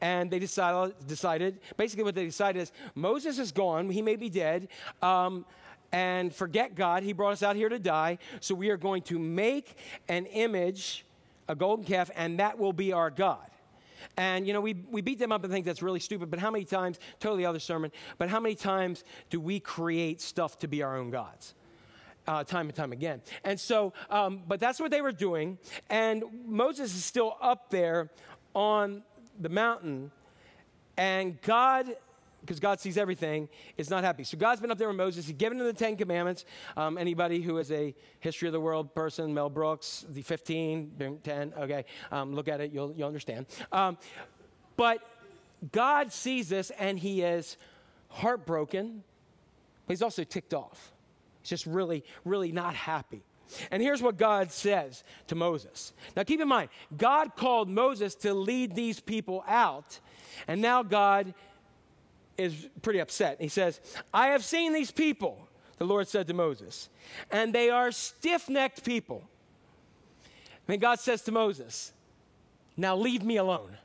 [0.00, 4.28] And they decided, decided basically what they decided is Moses is gone, he may be
[4.28, 4.68] dead.
[5.02, 5.44] Um,
[5.92, 8.18] and forget God, he brought us out here to die.
[8.40, 9.76] So we are going to make
[10.08, 11.04] an image,
[11.48, 13.48] a golden calf, and that will be our God.
[14.16, 16.50] And, you know, we, we beat them up and think that's really stupid, but how
[16.50, 20.82] many times, totally other sermon, but how many times do we create stuff to be
[20.82, 21.54] our own gods?
[22.26, 23.22] Uh, time and time again.
[23.44, 25.58] And so, um, but that's what they were doing.
[25.90, 28.10] And Moses is still up there
[28.54, 29.02] on
[29.40, 30.10] the mountain,
[30.96, 31.94] and God
[32.44, 33.48] because God sees everything,
[33.78, 34.22] is not happy.
[34.22, 35.26] So God's been up there with Moses.
[35.26, 36.44] He's given him the Ten Commandments.
[36.76, 41.54] Um, anybody who is a history of the world person, Mel Brooks, the 15, 10,
[41.58, 43.46] okay, um, look at it, you'll, you'll understand.
[43.72, 43.96] Um,
[44.76, 44.98] but
[45.72, 47.56] God sees this and he is
[48.08, 49.02] heartbroken,
[49.86, 50.93] but he's also ticked off.
[51.44, 53.22] He's just really, really not happy.
[53.70, 55.92] And here's what God says to Moses.
[56.16, 60.00] Now, keep in mind, God called Moses to lead these people out,
[60.48, 61.34] and now God
[62.38, 63.42] is pretty upset.
[63.42, 63.78] He says,
[64.12, 65.46] I have seen these people.
[65.76, 66.88] the Lord said to Moses,
[67.30, 69.28] and they are stiff necked people.
[70.66, 71.92] And God says to Moses,
[72.74, 73.76] Now leave me alone,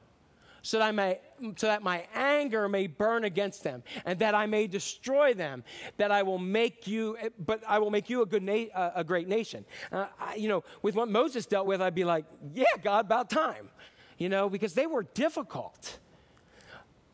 [0.62, 1.20] so that, I may,
[1.56, 5.64] so that my anger may burn against them, and that I may destroy them,
[5.98, 9.28] that I will make you, but I will make you a, good na- a great
[9.28, 9.66] nation.
[9.92, 13.30] Uh, I, you know, with what Moses dealt with, I'd be like, Yeah, God, about
[13.30, 13.70] time,
[14.18, 16.00] you know, because they were difficult.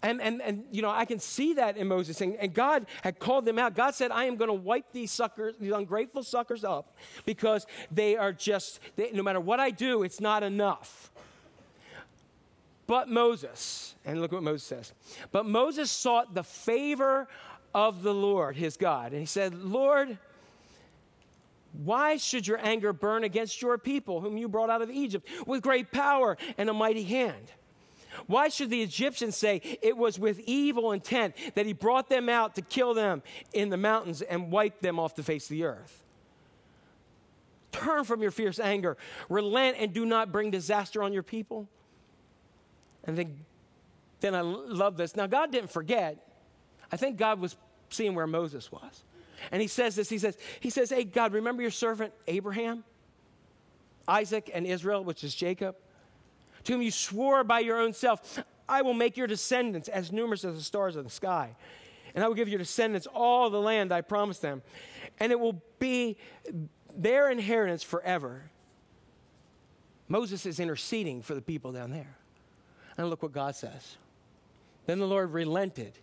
[0.06, 2.22] And, and, and, you know, I can see that in Moses.
[2.22, 3.74] And, and God had called them out.
[3.74, 8.16] God said, I am going to wipe these suckers, these ungrateful suckers up because they
[8.16, 11.12] are just, they, no matter what I do, it's not enough.
[12.88, 14.94] But Moses, and look what Moses says.
[15.32, 17.28] But Moses sought the favor
[17.74, 19.12] of the Lord, his God.
[19.12, 20.18] And he said, Lord,
[21.84, 25.62] why should your anger burn against your people, whom you brought out of Egypt, with
[25.62, 27.52] great power and a mighty hand?
[28.28, 32.56] Why should the Egyptians say it was with evil intent that he brought them out
[32.56, 36.02] to kill them in the mountains and wipe them off the face of the earth?
[37.72, 38.96] Turn from your fierce anger,
[39.28, 41.68] relent, and do not bring disaster on your people.
[43.06, 43.40] And then,
[44.20, 45.16] then I love this.
[45.16, 46.28] Now, God didn't forget.
[46.92, 47.56] I think God was
[47.90, 49.04] seeing where Moses was.
[49.52, 52.84] And he says this, he says, he says, Hey God, remember your servant Abraham,
[54.08, 55.76] Isaac, and Israel, which is Jacob?
[56.66, 60.44] to whom you swore by your own self, I will make your descendants as numerous
[60.44, 61.56] as the stars of the sky.
[62.14, 64.62] And I will give your descendants all the land I promised them.
[65.20, 66.18] And it will be
[66.96, 68.50] their inheritance forever.
[70.08, 72.18] Moses is interceding for the people down there.
[72.98, 73.98] And look what God says.
[74.86, 75.94] Then the Lord relented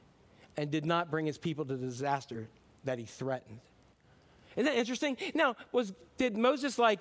[0.57, 2.49] and did not bring his people to the disaster
[2.84, 3.61] that he threatened.
[4.57, 5.16] Isn't that interesting?
[5.34, 7.01] Now, was did Moses like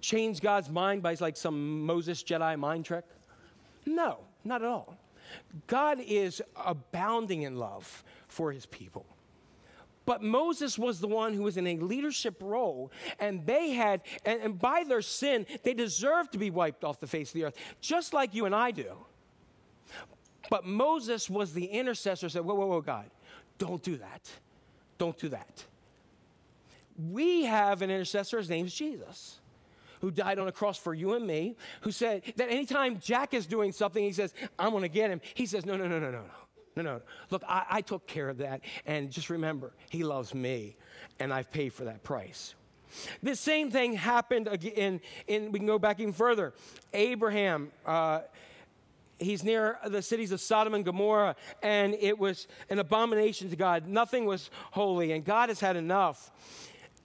[0.00, 3.04] change God's mind by like some Moses Jedi mind trick?
[3.84, 4.96] No, not at all.
[5.66, 9.06] God is abounding in love for his people.
[10.06, 14.40] But Moses was the one who was in a leadership role, and they had, and,
[14.40, 17.56] and, by their sin, they deserved to be wiped off the face of the earth,
[17.80, 18.96] just like you and I do.
[20.48, 23.10] But Moses was the intercessor, said, Whoa, whoa, whoa, God,
[23.58, 24.30] don't do that.
[24.96, 25.64] Don't do that.
[27.10, 29.40] We have an intercessor, his name is Jesus
[30.00, 33.46] who died on a cross for you and me, who said that anytime Jack is
[33.46, 35.22] doing something, he says, I'm to get him.
[35.34, 36.45] He says, No, no, no, no, no, no.
[36.76, 37.00] No, no.
[37.30, 38.60] Look, I, I took care of that.
[38.84, 40.76] And just remember, he loves me,
[41.18, 42.54] and I've paid for that price.
[43.22, 45.00] This same thing happened again.
[45.26, 46.52] In, we can go back even further.
[46.92, 48.20] Abraham, uh,
[49.18, 53.88] he's near the cities of Sodom and Gomorrah, and it was an abomination to God.
[53.88, 56.30] Nothing was holy, and God has had enough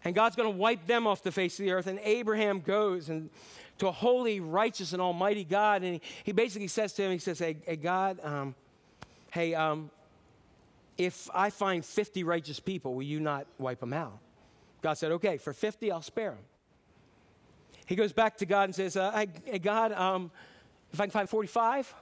[0.03, 1.87] and God's going to wipe them off the face of the earth.
[1.87, 3.29] And Abraham goes and
[3.77, 7.17] to a holy, righteous, and almighty God, and he, he basically says to him, he
[7.17, 8.55] says, "Hey, hey God, um,
[9.31, 9.89] hey, um,
[10.97, 14.19] if I find 50 righteous people, will you not wipe them out?"
[14.81, 16.45] God said, "Okay, for 50, I'll spare them."
[17.87, 19.11] He goes back to God and says, uh,
[19.45, 20.31] "Hey, God, um,
[20.93, 21.93] if I can find 45."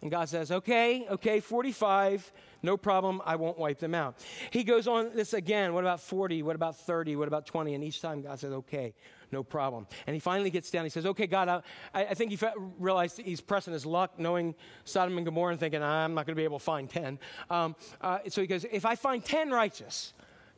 [0.00, 2.32] And God says, okay, okay, 45,
[2.62, 4.14] no problem, I won't wipe them out.
[4.50, 6.44] He goes on this again, what about 40?
[6.44, 7.16] What about 30?
[7.16, 7.74] What about 20?
[7.74, 8.94] And each time God says, okay,
[9.32, 9.88] no problem.
[10.06, 12.38] And he finally gets down, he says, okay, God, I, I think he
[12.78, 16.40] realized he's pressing his luck, knowing Sodom and Gomorrah and thinking, I'm not going to
[16.40, 17.18] be able to find 10.
[17.50, 20.12] Um, uh, so he goes, if I find 10 righteous,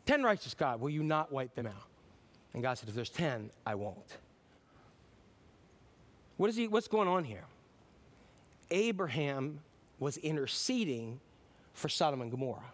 [0.04, 1.88] 10 righteous, God, will you not wipe them out?
[2.52, 4.18] And God said, if there's 10, I won't.
[6.36, 7.44] What is he, what's going on here?
[8.70, 9.60] Abraham
[9.98, 11.20] was interceding
[11.72, 12.72] for Sodom and Gomorrah.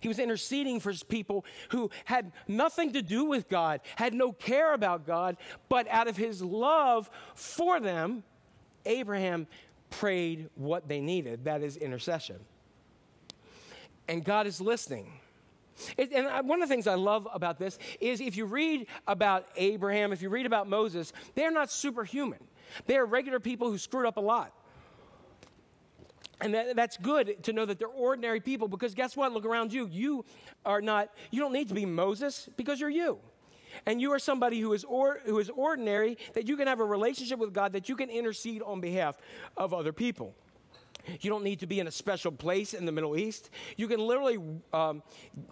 [0.00, 4.74] He was interceding for people who had nothing to do with God, had no care
[4.74, 5.36] about God,
[5.68, 8.24] but out of his love for them,
[8.84, 9.46] Abraham
[9.90, 12.36] prayed what they needed that is, intercession.
[14.08, 15.12] And God is listening.
[15.96, 19.46] It, and one of the things I love about this is if you read about
[19.56, 22.42] Abraham, if you read about Moses, they're not superhuman.
[22.86, 24.52] They are regular people who screwed up a lot.
[26.40, 29.32] And that, that's good to know that they're ordinary people because guess what?
[29.32, 29.88] Look around you.
[29.90, 30.24] You
[30.64, 33.18] are not, you don't need to be Moses because you're you.
[33.84, 36.84] And you are somebody who is, or, who is ordinary, that you can have a
[36.84, 39.18] relationship with God, that you can intercede on behalf
[39.56, 40.34] of other people.
[41.20, 43.50] You don't need to be in a special place in the Middle East.
[43.76, 44.38] You can literally
[44.72, 45.02] um,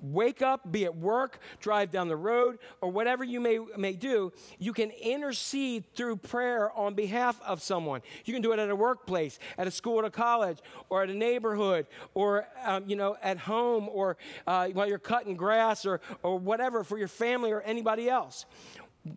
[0.00, 4.32] wake up, be at work, drive down the road, or whatever you may, may do.
[4.58, 8.02] You can intercede through prayer on behalf of someone.
[8.24, 11.10] You can do it at a workplace, at a school, at a college, or at
[11.10, 16.00] a neighborhood, or um, you know, at home, or uh, while you're cutting grass, or,
[16.22, 18.46] or whatever for your family or anybody else.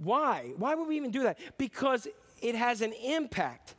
[0.04, 0.54] Why?
[0.58, 1.40] Why would we even do that?
[1.58, 2.08] Because
[2.42, 3.76] it has an impact.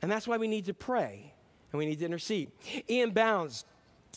[0.00, 1.32] And that's why we need to pray
[1.72, 2.50] and we need to intercede.
[2.88, 3.10] E.M.
[3.10, 3.64] Bounds,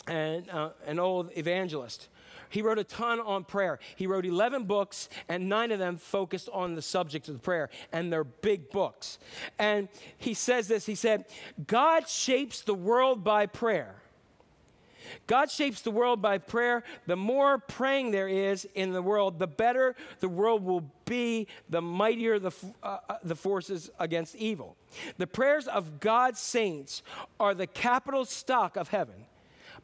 [0.08, 2.10] and uh, an old evangelist.
[2.50, 3.80] He wrote a ton on prayer.
[3.96, 8.12] He wrote 11 books, and nine of them focused on the subject of prayer, and
[8.12, 9.20] they're big books.
[9.58, 9.88] And
[10.18, 11.26] he says this He said,
[11.66, 14.01] God shapes the world by prayer.
[15.28, 16.84] God shapes the world by prayer.
[17.08, 21.82] The more praying there is in the world, the better the world will be, the
[21.82, 22.52] mightier the,
[22.84, 24.76] uh, uh, the forces against evil.
[25.18, 27.04] The prayers of God's saints
[27.40, 29.26] are the capital stock of heaven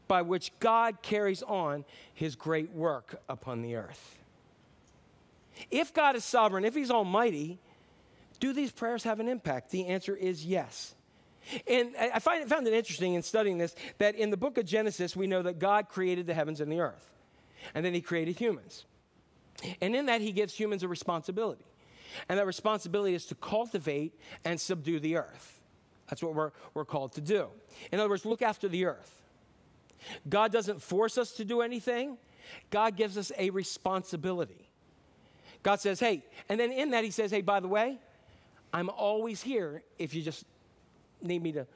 [0.08, 4.20] by which God carries on his great work upon the earth.
[5.72, 7.60] If God is sovereign, if he's almighty,
[8.40, 9.72] do these prayers have an impact?
[9.72, 10.94] The answer is yes.
[11.68, 15.16] And I find, found it interesting in studying this that in the book of Genesis,
[15.16, 17.10] we know that God created the heavens and the earth.
[17.74, 18.86] And then he created humans.
[19.82, 21.66] And in that, he gives humans a responsibility.
[22.30, 24.14] And that responsibility is to cultivate
[24.46, 25.60] and subdue the earth.
[26.10, 27.48] That's what we're, we're called to do.
[27.92, 29.22] In other words, look after the earth.
[30.30, 32.18] God doesn't force us to do anything,
[32.70, 34.70] God gives us a responsibility.
[35.64, 37.98] God says, hey, and then in that, he says, hey, by the way,
[38.72, 40.46] I'm always here if you just
[41.22, 41.68] need me to,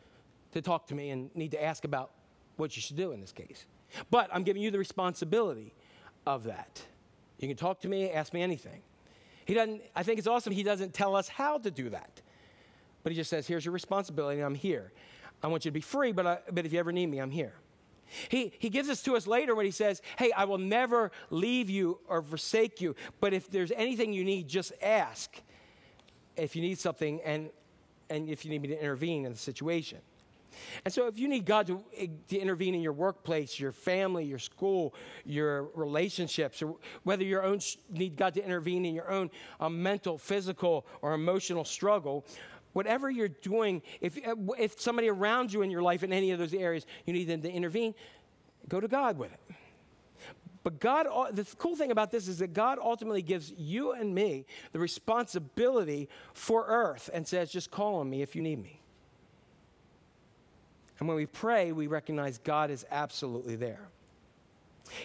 [0.54, 2.12] to talk to me and need to ask about
[2.58, 3.66] what you should do in this case.
[4.10, 5.74] But I'm giving you the responsibility
[6.26, 6.82] of that.
[7.40, 8.82] You can talk to me, ask me anything.
[9.46, 12.22] He doesn't, I think it's awesome he doesn't tell us how to do that.
[13.04, 14.92] But he just says, here's your responsibility, I'm here.
[15.44, 17.32] I want you to be free, but, I, but if you ever need me, I'm
[17.32, 17.54] here.
[18.30, 21.70] He, he gives this to us later when he says, Hey, I will never leave
[21.70, 25.42] you or forsake you, but if there's anything you need, just ask
[26.36, 27.50] if you need something and
[28.12, 30.00] and if you need me to intervene in the situation.
[30.84, 31.82] And so, if you need God to,
[32.28, 34.94] to, intervene in your workplace, your family, your school,
[35.24, 37.60] your relationships, or whether you own
[37.90, 39.32] need God to intervene in your own
[39.62, 42.26] uh, mental, physical, or emotional struggle,
[42.74, 46.40] whatever you're doing, if, uh, if somebody around you in your life in any of
[46.40, 47.94] those areas, you need them to intervene,
[48.68, 49.40] go to God with it.
[50.64, 54.46] But God, the cool thing about this is that God ultimately gives you and me
[54.74, 58.80] the responsibility for earth and says, just call on me if you need me.
[61.00, 63.90] And when we pray, we recognize God is absolutely there.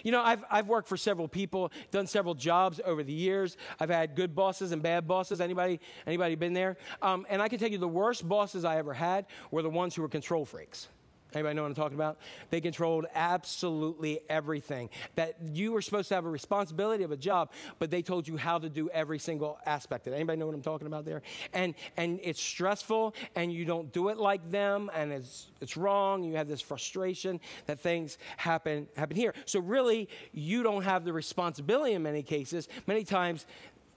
[0.03, 3.57] You know, I've, I've worked for several people, done several jobs over the years.
[3.79, 5.41] I've had good bosses and bad bosses.
[5.41, 6.77] Anybody, anybody been there?
[7.01, 9.95] Um, and I can tell you the worst bosses I ever had were the ones
[9.95, 10.87] who were control freaks.
[11.33, 12.17] Anybody know what I'm talking about?
[12.49, 14.89] They controlled absolutely everything.
[15.15, 18.37] That you were supposed to have a responsibility of a job, but they told you
[18.37, 20.15] how to do every single aspect of it.
[20.15, 21.21] Anybody know what I'm talking about there?
[21.53, 26.23] And and it's stressful, and you don't do it like them, and it's it's wrong.
[26.23, 29.33] You have this frustration that things happen happen here.
[29.45, 32.69] So really, you don't have the responsibility in many cases.
[32.87, 33.45] Many times,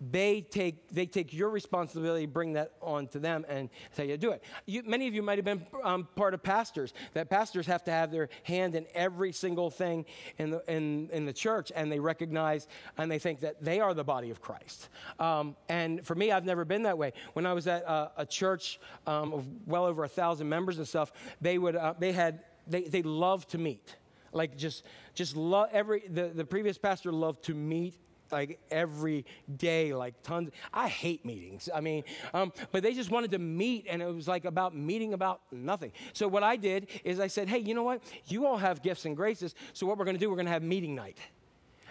[0.01, 4.19] they take, they take your responsibility, bring that on to them, and tell you to
[4.19, 4.43] do it.
[4.65, 7.91] You, many of you might have been um, part of pastors, that pastors have to
[7.91, 10.07] have their hand in every single thing
[10.39, 13.93] in the, in, in the church, and they recognize and they think that they are
[13.93, 14.89] the body of Christ.
[15.19, 17.13] Um, and for me, I've never been that way.
[17.35, 20.89] When I was at a, a church um, of well over a thousand members and
[20.89, 23.97] stuff, they, would, uh, they, had, they, they loved to meet
[24.33, 27.99] like just just love every the, the previous pastor loved to meet
[28.33, 29.25] like every
[29.57, 30.51] day, like tons.
[30.73, 31.69] I hate meetings.
[31.75, 32.05] I mean,
[32.35, 35.93] um, but they just wanted to meet, and it was like about meeting about nothing.
[36.13, 38.03] So what I did is I said, hey, you know what?
[38.27, 39.55] You all have gifts and graces.
[39.73, 41.19] So what we're going to do, we're going to have meeting night.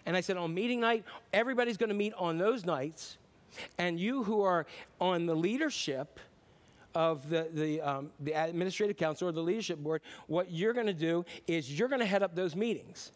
[0.06, 3.18] And I said, on meeting night, everybody's going to meet on those nights,
[3.78, 4.66] and you who are
[5.00, 6.20] on the leadership
[6.96, 10.94] of the, the, um, the administrative council or the leadership board, what you're going to
[10.94, 13.12] do is you're going to head up those meetings.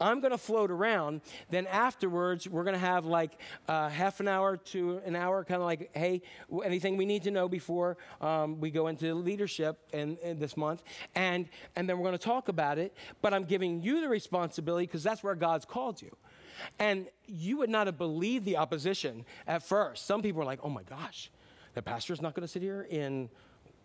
[0.00, 1.20] I'm going to float around.
[1.50, 5.60] Then afterwards, we're going to have like uh, half an hour to an hour, kind
[5.60, 6.22] of like, hey,
[6.64, 10.82] anything we need to know before um, we go into leadership in, in, this month,
[11.14, 12.94] and and then we're going to talk about it.
[13.20, 16.16] But I'm giving you the responsibility because that's where God's called you.
[16.78, 20.06] And you would not have believed the opposition at first.
[20.06, 21.30] Some people were like, oh my gosh,
[21.74, 23.28] the pastor's not going to sit here in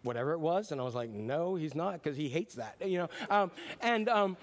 [0.03, 0.71] whatever it was.
[0.71, 3.09] And I was like, no, he's not, because he hates that, you know.
[3.29, 4.38] Um, and um,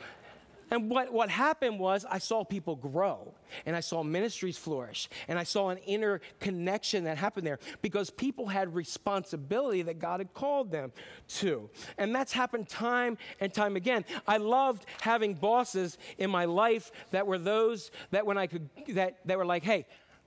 [0.71, 3.35] and what, what happened was I saw people grow
[3.67, 8.11] and I saw ministries flourish and I saw an inner connection that happened there because
[8.11, 10.93] people had responsibility that God had called them
[11.29, 11.69] to.
[11.99, 14.05] And that's happened time and time again.
[14.27, 19.19] I loved having bosses in my life that were those that when I could, that,
[19.27, 19.87] that were like, hey,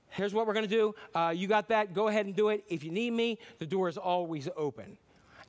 [0.10, 0.96] here's what we're going to do.
[1.14, 1.94] Uh, you got that.
[1.94, 2.64] Go ahead and do it.
[2.70, 4.98] If you need me, the door is always open.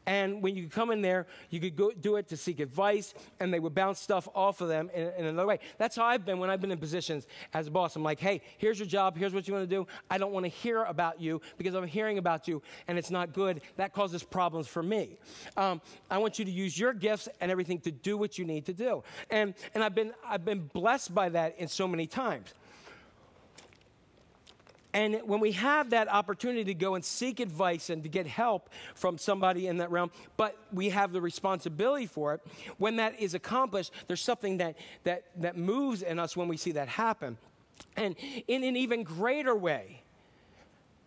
[0.09, 3.53] And when you come in there, you could go do it to seek advice, and
[3.53, 5.59] they would bounce stuff off of them in, in another way.
[5.77, 7.95] That's how I've been when I've been in positions as a boss.
[7.95, 9.87] I'm like, hey, here's your job, here's what you want to do.
[10.11, 13.35] I don't want to hear about you because I'm hearing about you and it's not
[13.35, 13.61] good.
[13.77, 15.19] That causes problems for me.
[15.59, 18.65] Um, I want you to use your gifts and everything to do what you need
[18.65, 19.03] to do.
[19.29, 22.55] And, and I've, been, I've been blessed by that in so many times.
[24.95, 28.71] And when we have that opportunity to go and seek advice and to get help
[28.95, 32.41] from somebody in that realm, but we have the responsibility for it,
[32.79, 36.73] when that is accomplished, there's something that, that, that moves in us when we see
[36.73, 37.37] that happen.
[37.97, 38.17] And
[38.47, 40.03] in an even greater way,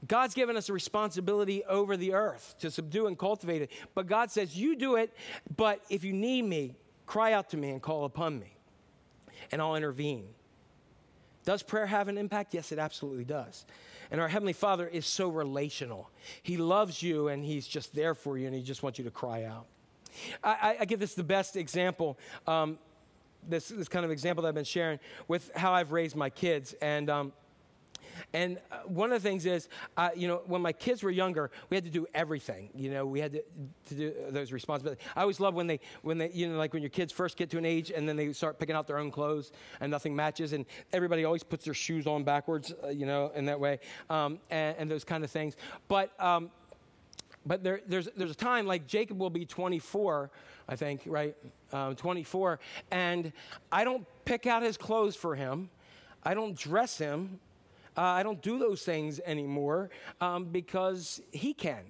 [0.07, 3.71] God's given us a responsibility over the earth to subdue and cultivate it.
[3.93, 5.15] But God says, You do it,
[5.55, 6.75] but if you need me,
[7.05, 8.55] cry out to me and call upon me,
[9.51, 10.27] and I'll intervene.
[11.43, 12.53] Does prayer have an impact?
[12.53, 13.65] Yes, it absolutely does.
[14.11, 16.09] And our Heavenly Father is so relational.
[16.43, 19.11] He loves you and He's just there for you and He just wants you to
[19.11, 19.65] cry out.
[20.43, 22.19] I, I give this the best example.
[22.45, 22.77] Um,
[23.47, 26.75] this, this kind of example that I've been sharing with how I've raised my kids.
[26.81, 27.33] And um,
[28.33, 31.51] and uh, one of the things is, uh, you know, when my kids were younger,
[31.69, 32.69] we had to do everything.
[32.75, 33.43] You know, we had to,
[33.89, 35.03] to do those responsibilities.
[35.15, 37.49] I always love when they, when they, you know, like when your kids first get
[37.51, 40.53] to an age and then they start picking out their own clothes and nothing matches,
[40.53, 44.39] and everybody always puts their shoes on backwards, uh, you know, in that way, um,
[44.49, 45.55] and, and, those kind of things.
[45.87, 46.51] But um,
[47.45, 50.29] but there, there's, there's a time like Jacob will be 24,
[50.67, 51.35] I think, right?
[51.73, 52.59] Um, 24.
[52.91, 53.33] And
[53.71, 55.69] I don't pick out his clothes for him,
[56.23, 57.39] I don't dress him.
[57.97, 59.89] Uh, I don't do those things anymore
[60.19, 61.83] um, because he can.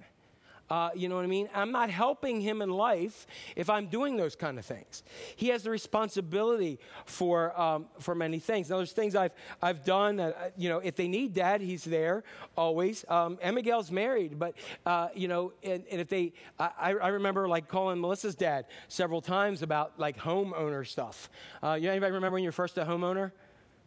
[0.72, 1.50] Uh, you know what I mean?
[1.54, 3.26] I'm not helping him in life
[3.56, 5.02] if I'm doing those kind of things.
[5.36, 8.70] He has the responsibility for, um, for many things.
[8.70, 10.18] Now, there's things I've, I've done.
[10.18, 12.24] Uh, you know, if they need dad, he's there
[12.56, 13.04] always.
[13.10, 14.54] Um, and Miguel's married, but,
[14.86, 19.20] uh, you know, and, and, if they, I, I remember like calling Melissa's dad several
[19.20, 21.28] times about like homeowner stuff.
[21.62, 23.32] Uh, you know, anybody remember when you're first a homeowner?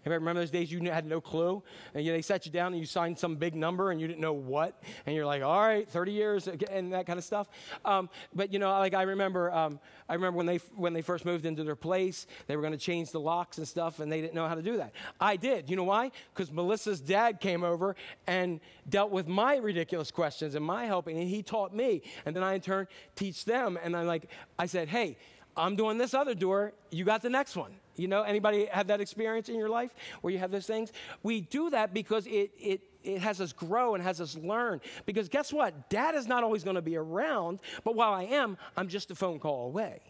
[0.05, 1.63] Anybody remember those days you had no clue?
[1.95, 4.19] And you, they sat you down and you signed some big number and you didn't
[4.21, 4.83] know what.
[5.07, 7.47] And you're like, all right, 30 years and that kind of stuff.
[7.83, 11.25] Um, but, you know, like I remember, um, I remember when they, when they first
[11.25, 14.21] moved into their place, they were going to change the locks and stuff and they
[14.21, 14.93] didn't know how to do that.
[15.19, 15.71] I did.
[15.71, 16.11] You know why?
[16.35, 17.95] Because Melissa's dad came over
[18.27, 22.03] and dealt with my ridiculous questions and my helping and he taught me.
[22.27, 23.79] And then I in turn teach them.
[23.81, 24.29] And I like,
[24.59, 25.17] I said, hey,
[25.57, 26.73] I'm doing this other door.
[26.91, 27.71] You got the next one.
[27.97, 30.91] You know, anybody have that experience in your life where you have those things?
[31.23, 34.81] We do that because it, it, it has us grow and has us learn.
[35.05, 35.89] Because guess what?
[35.89, 39.15] Dad is not always going to be around, but while I am, I'm just a
[39.15, 40.01] phone call away.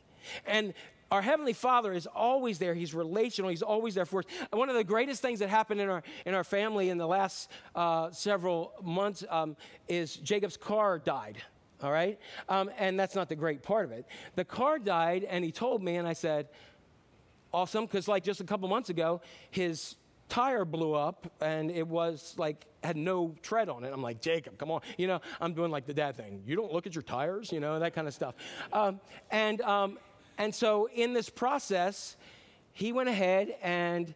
[0.46, 0.74] And
[1.12, 2.74] our Heavenly Father is always there.
[2.74, 3.50] He's relational.
[3.50, 4.26] He's always there for us.
[4.52, 7.52] One of the greatest things that happened in our, in our family in the last
[7.76, 9.56] uh, several months um,
[9.88, 11.42] is Jacob's car died
[11.84, 12.18] all right?
[12.50, 14.06] Um, and that's not the great part of it.
[14.36, 16.48] The car died, and he told me, and I said,
[17.56, 19.96] awesome because like just a couple months ago his
[20.28, 24.58] tire blew up and it was like had no tread on it i'm like jacob
[24.58, 27.02] come on you know i'm doing like the dad thing you don't look at your
[27.02, 28.36] tires you know that kind of stuff
[28.74, 29.00] um,
[29.32, 29.98] and um,
[30.38, 32.18] and so in this process
[32.74, 34.14] he went ahead and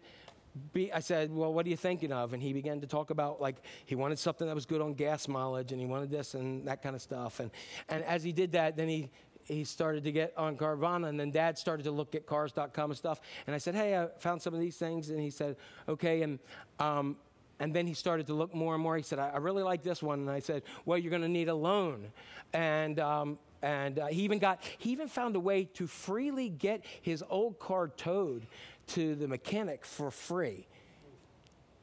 [0.74, 2.34] be, I said, Well, what are you thinking of?
[2.34, 5.28] And he began to talk about like he wanted something that was good on gas
[5.28, 7.40] mileage and he wanted this and that kind of stuff.
[7.40, 7.52] And,
[7.88, 9.10] and as he did that, then he
[9.50, 12.98] he started to get on Carvana, and then Dad started to look at Cars.com and
[12.98, 13.20] stuff.
[13.48, 16.40] And I said, "Hey, I found some of these things," and he said, "Okay." And
[16.80, 17.18] um,
[17.60, 18.96] and then he started to look more and more.
[18.96, 21.28] He said, "I, I really like this one." And I said, "Well, you're going to
[21.28, 22.12] need a loan."
[22.54, 26.86] And um, and uh, he even got he even found a way to freely get
[27.02, 28.46] his old car towed
[28.88, 30.68] to the mechanic for free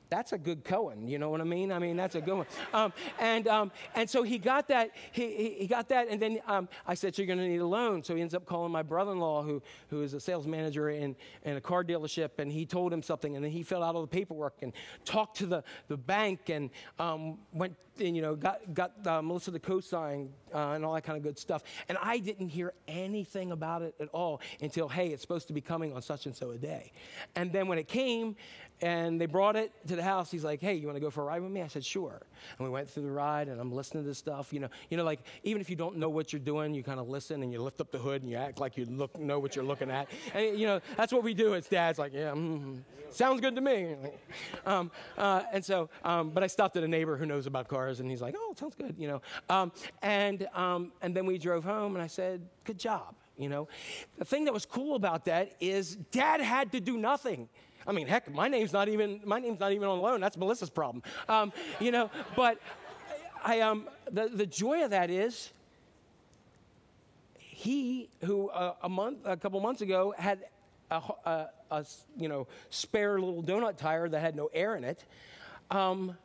[0.09, 1.09] that's a good Cohen.
[1.09, 1.73] You know what I mean?
[1.73, 2.47] I mean, that's a good one.
[2.73, 6.69] Um, and, um, and so he got that, he, he got that, and then um,
[6.87, 8.03] I said, so you're going to need a loan.
[8.03, 11.57] So he ends up calling my brother-in-law, who, who is a sales manager in, in
[11.57, 14.07] a car dealership, and he told him something, and then he filled out all the
[14.07, 14.73] paperwork and
[15.05, 19.51] talked to the, the bank and um, went and, you know, got, got uh, Melissa
[19.51, 21.63] to co-sign uh, and all that kind of good stuff.
[21.89, 25.63] And I didn't hear anything about it at all until, hey, it's supposed to be
[25.63, 26.93] coming on such and so a day.
[27.35, 28.37] And then when it came,
[28.83, 30.31] and they brought it to the house.
[30.31, 32.21] He's like, "Hey, you want to go for a ride with me?" I said, "Sure."
[32.59, 34.53] And we went through the ride, and I'm listening to this stuff.
[34.53, 37.01] You know, you know, like even if you don't know what you're doing, you kind
[37.01, 39.39] of listen and you lift up the hood and you act like you look know
[39.39, 40.09] what you're looking at.
[40.35, 41.55] And you know, that's what we do.
[41.55, 42.77] It's dad's like, "Yeah, mm-hmm.
[43.11, 43.97] sounds good to me."
[44.65, 48.01] Um, uh, and so, um, but I stopped at a neighbor who knows about cars,
[48.01, 49.23] and he's like, "Oh, sounds good," you know.
[49.49, 49.71] Um,
[50.03, 53.69] and um, and then we drove home, and I said, "Good job." You know,
[54.19, 57.49] the thing that was cool about that is dad had to do nothing.
[57.87, 60.21] I mean, heck, my name's not even my name's not even on loan.
[60.21, 61.03] That's Melissa's problem.
[61.29, 62.61] Um, you know, but
[63.45, 65.53] I um the, the joy of that is
[67.57, 70.41] he, who uh, a month, a couple months ago, had
[70.91, 71.87] a, a, a,
[72.19, 75.05] you know spare little donut tire that had no air in it,
[75.71, 76.17] um,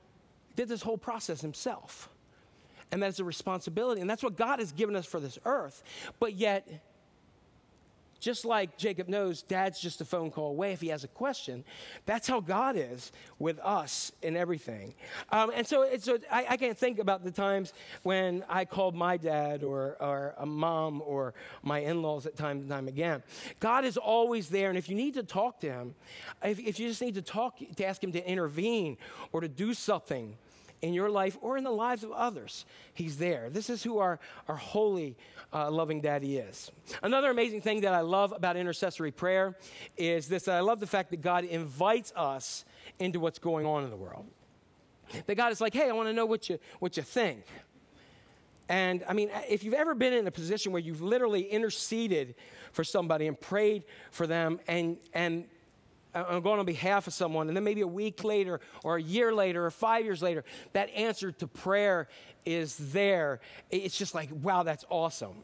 [0.58, 2.10] did this whole process himself,
[2.92, 5.84] and that's a responsibility, and that's what God has given us for this earth.
[6.20, 6.68] But yet,
[8.22, 11.66] just like Jacob knows dad's just a phone call away if he has a question,
[12.06, 14.94] that's how God is with us in everything.
[15.32, 19.18] Um, and so a, I, I can't think about the times when I called my
[19.18, 23.24] dad or, or a mom or my in laws at time and time again.
[23.60, 24.70] God is always there.
[24.70, 25.96] And if you need to talk to him,
[26.44, 28.98] if, if you just need to talk, to ask him to intervene
[29.32, 30.38] or to do something,
[30.82, 32.66] in your life or in the lives of others.
[32.94, 33.50] He's there.
[33.50, 35.16] This is who our, our holy,
[35.54, 36.72] uh, loving daddy is.
[37.04, 39.56] Another amazing thing that I love about intercessory prayer
[39.98, 42.66] is this I love the fact that God invites us
[43.00, 44.26] into what's going on in the world.
[45.26, 47.44] That God is like, hey, I want to know what you, what you think.
[48.70, 52.36] And I mean, if you've ever been in a position where you've literally interceded
[52.72, 55.46] for somebody and prayed for them, and, and
[56.14, 59.34] I'm going on behalf of someone, and then maybe a week later, or a year
[59.34, 60.44] later, or five years later,
[60.74, 62.08] that answer to prayer
[62.46, 63.40] is there.
[63.70, 65.44] It's just like, wow, that's awesome.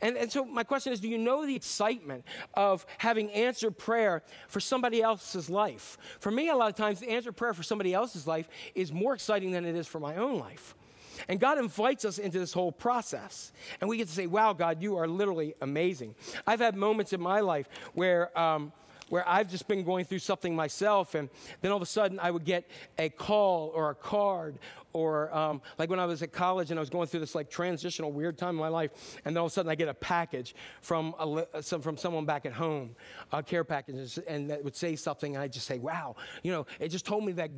[0.00, 4.22] And, and so, my question is do you know the excitement of having answered prayer
[4.48, 5.96] for somebody else's life?
[6.18, 9.14] For me, a lot of times, the answered prayer for somebody else's life is more
[9.14, 10.74] exciting than it is for my own life.
[11.28, 13.52] And God invites us into this whole process.
[13.80, 16.14] And we get to say, wow, God, you are literally amazing.
[16.46, 18.72] I've had moments in my life where, um,
[19.10, 21.28] where I've just been going through something myself, and
[21.60, 24.58] then all of a sudden I would get a call or a card,
[24.92, 27.50] or um, like when I was at college and I was going through this like
[27.50, 29.94] transitional weird time in my life, and then all of a sudden I get a
[29.94, 32.94] package from a, some, from someone back at home,
[33.32, 36.66] a care package, and that would say something, and I just say, "Wow," you know,
[36.78, 37.50] it just told me that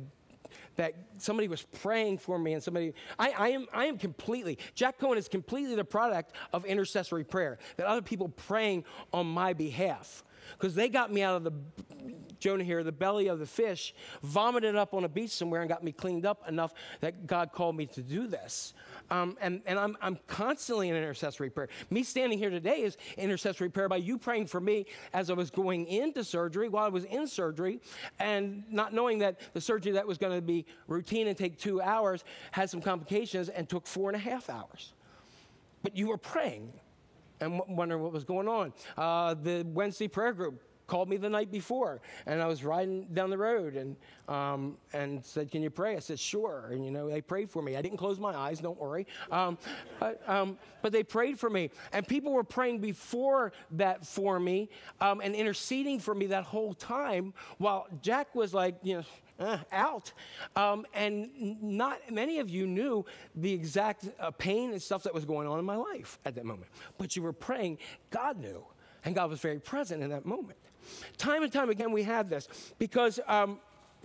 [0.75, 4.99] that somebody was praying for me and somebody I, I, am i am completely jack
[4.99, 10.23] cohen is completely the product of intercessory prayer that other people praying on my behalf
[10.57, 11.53] because they got me out of the
[12.43, 15.81] Jonah here, the belly of the fish, vomited up on a beach somewhere and got
[15.81, 18.73] me cleaned up enough that God called me to do this.
[19.09, 21.69] Um, and and I'm, I'm constantly in intercessory prayer.
[21.89, 25.49] Me standing here today is intercessory prayer by you praying for me as I was
[25.49, 27.79] going into surgery, while I was in surgery,
[28.19, 31.81] and not knowing that the surgery that was going to be routine and take two
[31.81, 34.91] hours had some complications and took four and a half hours.
[35.81, 36.73] But you were praying
[37.43, 38.73] and wondering what was going on.
[38.97, 43.29] Uh, the Wednesday prayer group called me the night before, and I was riding down
[43.29, 43.95] the road and
[44.27, 47.61] um, and said, "Can you pray?" I said, "Sure." And you know, they prayed for
[47.61, 47.75] me.
[47.77, 48.59] I didn't close my eyes.
[48.59, 49.07] Don't worry.
[49.31, 49.57] Um,
[49.99, 54.69] but, um, but, they prayed for me, and people were praying before that for me
[55.01, 57.33] um, and interceding for me that whole time.
[57.57, 59.03] While Jack was like, you know
[59.43, 60.11] uh, out.
[60.55, 63.05] Um, and not many of you knew
[63.35, 66.45] the exact uh, pain and stuff that was going on in my life at that
[66.45, 66.71] moment.
[66.97, 67.77] But you were praying,
[68.09, 68.63] God knew.
[69.05, 70.57] And God was very present in that moment.
[71.17, 72.47] Time and time again, we have this
[72.77, 73.59] because um,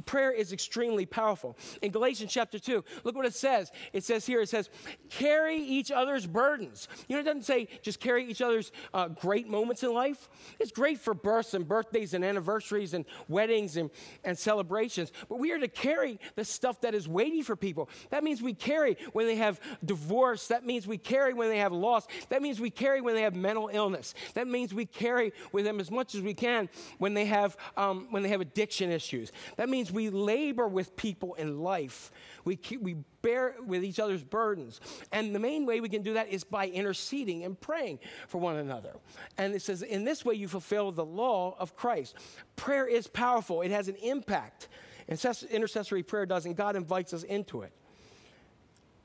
[0.09, 1.57] prayer is extremely powerful.
[1.83, 3.71] In Galatians chapter 2, look what it says.
[3.93, 4.71] It says here, it says,
[5.11, 6.89] carry each other's burdens.
[7.07, 10.31] You know, it doesn't say just carry each other's uh, great moments in life.
[10.59, 13.91] It's great for births and birthdays and anniversaries and weddings and,
[14.25, 17.91] and celebrations, but we are to carry the stuff that is weighty for people.
[18.09, 20.49] That means we carry when they have divorce.
[20.49, 22.07] That means we carry when they have loss.
[22.31, 24.15] That means we carry when they have mental illness.
[24.33, 28.07] That means we carry with them as much as we can when they have, um,
[28.11, 29.33] when they have addiction issues.
[29.57, 32.13] That means we labor with people in life.
[32.45, 34.81] We, keep, we bear with each other's burdens.
[35.13, 37.99] And the main way we can do that is by interceding and praying
[38.29, 38.95] for one another.
[39.37, 42.15] And it says, in this way, you fulfill the law of Christ.
[42.57, 44.69] Prayer is powerful, it has an impact.
[45.09, 47.73] Intercessory prayer does, and God invites us into it.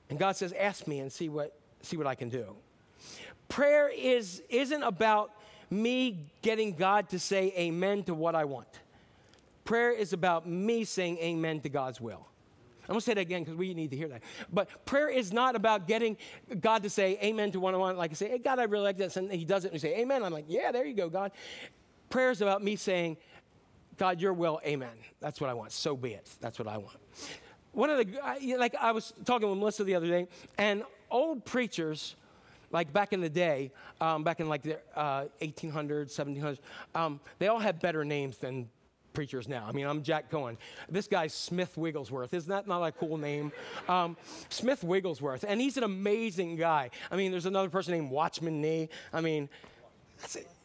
[0.10, 2.56] And God says, Ask me and see what, see what I can do.
[3.48, 5.32] Prayer is, isn't about
[5.70, 8.68] me getting God to say amen to what I want.
[9.64, 12.27] Prayer is about me saying amen to God's will.
[12.84, 14.23] I'm going to say that again because we need to hear that.
[14.52, 16.18] But prayer is not about getting
[16.60, 17.95] God to say amen to one on one.
[17.95, 19.15] Like I say, hey, God, I really like this.
[19.15, 20.22] And he does it and we say, amen.
[20.22, 21.31] I'm like, yeah, there you go, God.
[22.10, 23.15] Prayer is about me saying,
[23.98, 24.95] God, your will, amen.
[25.22, 25.72] That's what I want.
[25.72, 26.30] So be it.
[26.41, 26.98] That's what I want.
[27.72, 30.27] One of the, like I was talking with Melissa the other day,
[30.57, 32.15] and old preachers,
[32.72, 33.72] like back in the day,
[34.02, 36.60] um, back in like the uh, 1800s, 1700s,
[36.94, 38.69] um, they all had better names than
[39.14, 39.65] preachers now.
[39.68, 40.57] I mean, I'm Jack Cohen.
[40.90, 42.34] This guy's Smith Wigglesworth.
[42.34, 43.52] Isn't that not a cool name?
[43.88, 44.18] Um,
[44.49, 45.45] Smith Wigglesworth.
[45.48, 46.90] And he's an amazing guy.
[47.11, 48.90] I mean, there's another person named Watchman Nee.
[49.11, 49.49] I mean,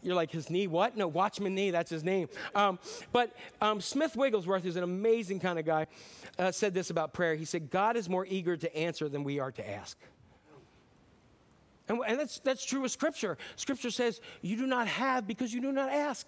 [0.03, 0.97] you're like, his knee, what?
[0.97, 2.29] No, Watchman Nee, that's his name.
[2.55, 2.79] Um,
[3.13, 5.87] but um, Smith Wigglesworth is an amazing kind of guy.
[6.39, 7.35] Uh, said this about prayer.
[7.35, 9.99] He said, God is more eager to answer than we are to ask.
[11.89, 13.39] And, and that's, that's true with Scripture.
[13.57, 16.27] Scripture says, You do not have because you do not ask.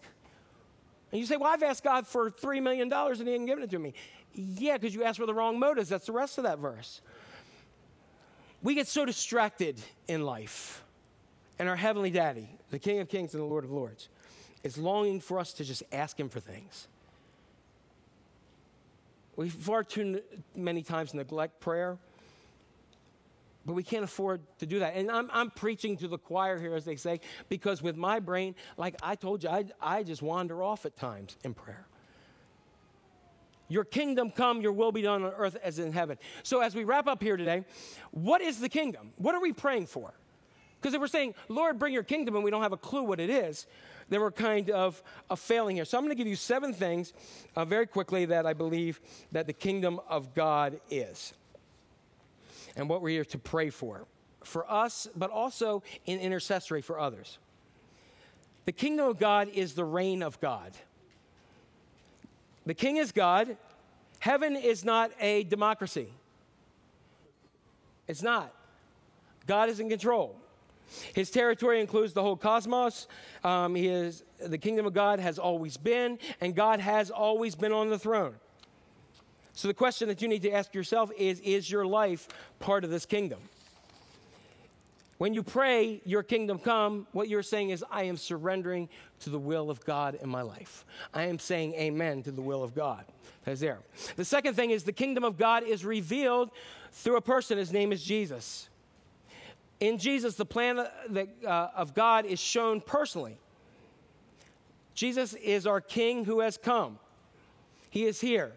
[1.13, 3.71] And you say, Well, I've asked God for $3 million and He didn't give it
[3.71, 3.95] to me.
[4.35, 5.89] Yeah, because you asked for the wrong motives.
[5.89, 7.01] That's the rest of that verse.
[8.63, 10.83] We get so distracted in life.
[11.59, 14.09] And our Heavenly Daddy, the King of Kings and the Lord of Lords,
[14.63, 16.87] is longing for us to just ask Him for things.
[19.37, 20.21] We far too
[20.55, 21.99] many times neglect prayer,
[23.71, 24.97] but we can't afford to do that.
[24.97, 28.57] And I'm, I'm preaching to the choir here, as they say, because with my brain,
[28.77, 31.87] like I told you, I, I just wander off at times in prayer.
[33.69, 36.19] Your kingdom come, your will be done on earth as in heaven.
[36.43, 37.65] So, as we wrap up here today,
[38.11, 39.13] what is the kingdom?
[39.19, 40.15] What are we praying for?
[40.81, 43.21] Because if we're saying, Lord, bring your kingdom, and we don't have a clue what
[43.21, 43.69] it is,
[44.09, 45.85] then we're kind of, of failing here.
[45.85, 47.13] So I'm going to give you seven things
[47.55, 51.35] uh, very quickly that I believe that the kingdom of God is.
[52.77, 54.07] And what we're here to pray for.
[54.45, 57.39] For us, but also in intercessory for others.
[58.65, 60.73] The kingdom of God is the reign of God.
[62.67, 63.57] The king is God.
[64.21, 66.09] Heaven is not a democracy.
[68.07, 68.55] It's not.
[69.47, 70.37] God is in control.
[71.15, 73.07] His territory includes the whole cosmos.
[73.45, 77.73] Um, he is, the kingdom of God has always been, and God has always been
[77.73, 78.35] on the throne.
[79.61, 82.29] So the question that you need to ask yourself is Is your life
[82.61, 83.41] part of this kingdom?
[85.19, 88.89] When you pray, Your kingdom come, what you're saying is, I am surrendering
[89.19, 90.87] to the will of God in my life.
[91.13, 93.05] I am saying amen to the will of God.
[93.45, 93.81] That's there.
[94.17, 96.53] The second thing is, the kingdom of God is revealed
[96.93, 97.59] through a person.
[97.59, 98.71] His name is Jesus.
[99.79, 103.39] In Jesus, the plan uh, of God is shown personally.
[104.95, 106.99] Jesus is our King who has come.
[107.91, 108.55] He is here.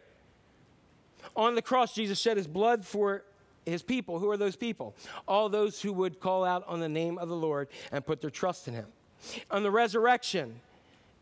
[1.36, 3.24] On the cross, Jesus shed his blood for
[3.66, 4.20] his people.
[4.20, 4.96] Who are those people?
[5.28, 8.30] All those who would call out on the name of the Lord and put their
[8.30, 8.88] trust in him.
[9.50, 10.60] On the resurrection,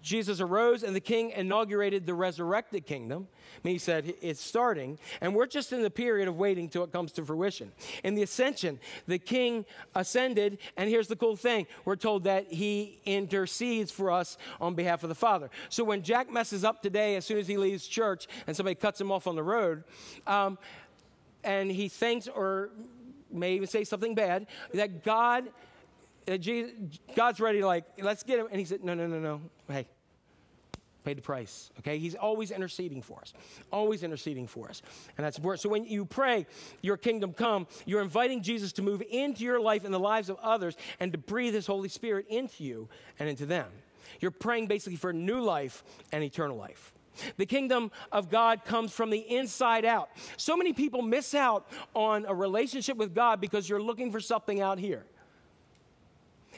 [0.01, 3.27] Jesus arose and the king inaugurated the resurrected kingdom.
[3.55, 6.83] I mean, he said it's starting, and we're just in the period of waiting till
[6.83, 7.71] it comes to fruition.
[8.03, 12.99] In the ascension, the king ascended, and here's the cool thing we're told that he
[13.05, 15.49] intercedes for us on behalf of the Father.
[15.69, 18.99] So when Jack messes up today, as soon as he leaves church and somebody cuts
[18.99, 19.83] him off on the road,
[20.25, 20.57] um,
[21.43, 22.69] and he thinks or
[23.31, 25.49] may even say something bad, that God
[26.27, 26.37] Uh,
[27.15, 28.47] God's ready to like, let's get him.
[28.51, 29.41] And he said, no, no, no, no.
[29.67, 29.87] Hey,
[31.03, 31.71] paid the price.
[31.79, 31.97] Okay?
[31.97, 33.33] He's always interceding for us.
[33.71, 34.81] Always interceding for us.
[35.17, 35.61] And that's important.
[35.61, 36.45] So when you pray,
[36.81, 40.37] your kingdom come, you're inviting Jesus to move into your life and the lives of
[40.41, 42.87] others and to breathe his Holy Spirit into you
[43.19, 43.67] and into them.
[44.19, 46.93] You're praying basically for new life and eternal life.
[47.37, 50.09] The kingdom of God comes from the inside out.
[50.37, 54.61] So many people miss out on a relationship with God because you're looking for something
[54.61, 55.05] out here.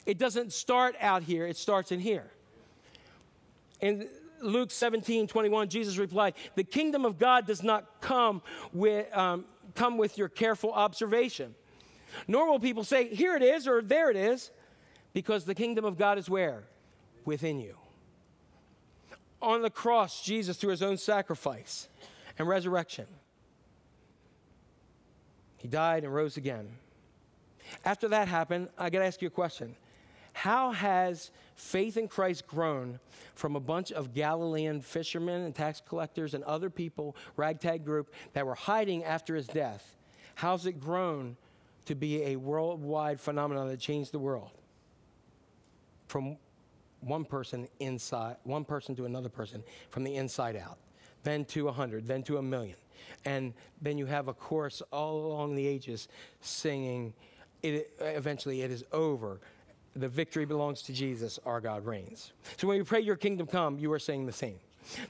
[0.06, 2.30] It doesn't start out here, it starts in here.
[3.80, 4.08] In
[4.42, 8.42] Luke 17 21, Jesus replied, The kingdom of God does not come
[8.74, 11.56] with, um, come with your careful observation.
[12.28, 14.52] Nor will people say, Here it is or there it is,
[15.14, 16.64] because the kingdom of God is where?
[17.26, 17.76] Within you.
[19.42, 21.88] On the cross, Jesus, through his own sacrifice
[22.38, 23.06] and resurrection,
[25.58, 26.70] he died and rose again.
[27.86, 29.76] After that happened, I got to ask you a question.
[30.34, 33.00] How has faith in Christ grown
[33.36, 38.46] from a bunch of Galilean fishermen and tax collectors and other people, ragtag group, that
[38.46, 39.96] were hiding after his death?
[40.36, 41.38] How's it grown
[41.86, 44.52] to be a worldwide phenomenon that changed the world?
[46.08, 46.38] From
[47.02, 50.78] one person inside, one person to another person, from the inside out,
[51.24, 52.76] then to a hundred, then to a million.
[53.26, 56.08] And then you have a chorus all along the ages
[56.42, 57.14] singing,
[57.62, 59.40] it, eventually it is over
[59.96, 62.34] the victory belongs to Jesus, our God reigns.
[62.58, 64.60] So when you pray, Your kingdom come, you are saying the same.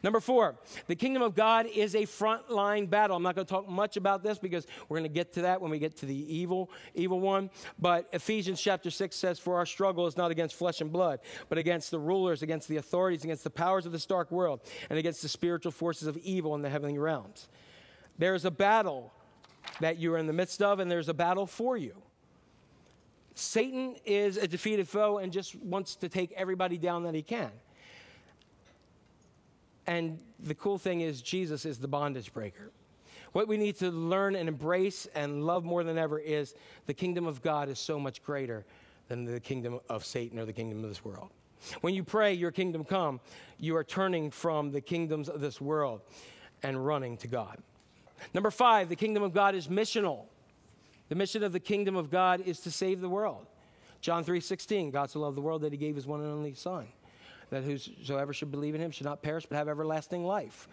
[0.04, 0.56] Number four,
[0.88, 3.16] the kingdom of God is a frontline battle.
[3.16, 5.62] I'm not going to talk much about this because we're going to get to that
[5.62, 7.50] when we get to the evil, evil one.
[7.80, 11.20] But Ephesians chapter 6 says, For our struggle is not against flesh and blood,
[11.50, 15.00] but against the rulers, against the authorities, against the powers of this dark world, and
[15.00, 17.48] against the spiritual forces of evil in the heavenly realms.
[18.18, 19.12] There is a battle
[19.80, 21.96] that you are in the midst of, and there's a battle for you.
[23.36, 27.52] Satan is a defeated foe and just wants to take everybody down that he can.
[29.88, 32.72] And the cool thing is, Jesus is the bondage breaker.
[33.34, 36.54] What we need to learn and embrace and love more than ever is
[36.86, 38.64] the kingdom of God is so much greater
[39.08, 41.30] than the kingdom of Satan or the kingdom of this world.
[41.82, 43.20] When you pray, Your kingdom come,
[43.58, 46.02] you are turning from the kingdoms of this world
[46.62, 47.58] and running to God.
[48.34, 50.26] Number five, the kingdom of God is missional.
[51.14, 53.45] The mission of the kingdom of God is to save the world,
[54.02, 56.88] John 3:16, God so loved the world that he gave his one and only son,
[57.52, 60.68] that whosoever should believe in him should not perish but have everlasting life.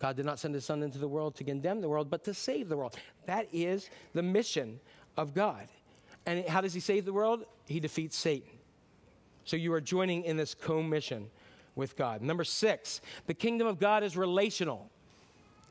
[0.00, 2.34] God did not send his son into the world to condemn the world, but to
[2.34, 2.96] save the world.
[3.26, 4.80] That is the mission
[5.16, 5.68] of God.
[6.26, 7.46] And how does he save the world?
[7.68, 8.58] He defeats Satan.
[9.44, 11.30] So you are joining in this co-mission
[11.76, 12.20] with God.
[12.20, 14.90] Number 6, the kingdom of God is relational.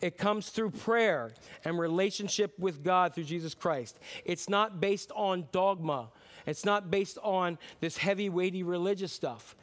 [0.04, 1.32] It comes through prayer
[1.64, 3.98] and relationship with God through Jesus Christ.
[4.26, 6.10] It's not based on dogma.
[6.46, 9.56] It's not based on this heavy, weighty religious stuff.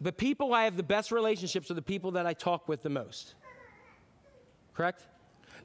[0.00, 2.88] The people I have the best relationships are the people that I talk with the
[2.88, 3.34] most.
[4.72, 5.06] Correct?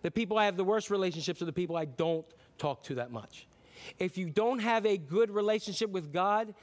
[0.02, 2.26] The people I have the worst relationships are the people I don't
[2.58, 3.48] talk to that much.
[3.98, 6.54] If you don't have a good relationship with God,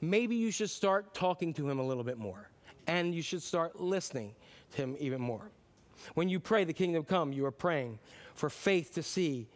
[0.00, 2.48] maybe you should start talking to Him a little bit more.
[2.86, 4.34] And you should start listening
[4.70, 5.50] to Him even more.
[6.14, 7.98] When you pray, the kingdom come, you are praying
[8.34, 9.46] for faith to see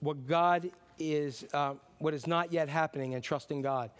[0.00, 3.90] what God is, uh, what is not yet happening, and trusting God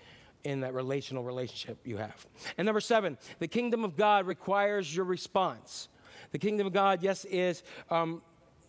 [0.44, 2.26] in that relational relationship you have.
[2.58, 5.88] And number seven, the kingdom of God requires your response.
[6.32, 8.22] The kingdom of God, yes, is um,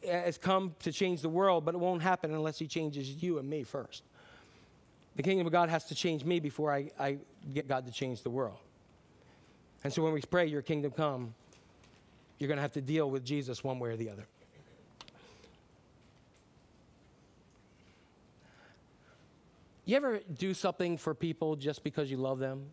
[0.08, 3.50] has come to change the world, but it won't happen unless He changes you and
[3.50, 4.04] me first.
[5.16, 7.18] The kingdom of God has to change me before I, I
[7.54, 8.58] get God to change the world.
[9.84, 11.34] And so when we pray, Your kingdom come,
[12.38, 14.26] you're going to have to deal with Jesus one way or the other.
[19.86, 22.66] You ever do something for people just because you love them?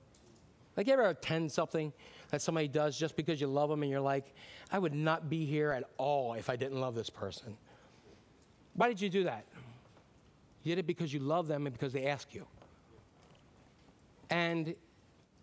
[0.76, 1.92] Like, you ever attend something
[2.30, 4.34] that somebody does just because you love them and you're like,
[4.70, 7.56] I would not be here at all if I didn't love this person?
[8.74, 9.44] Why did you do that?
[10.62, 12.46] You did it because you love them and because they ask you.
[14.30, 14.74] And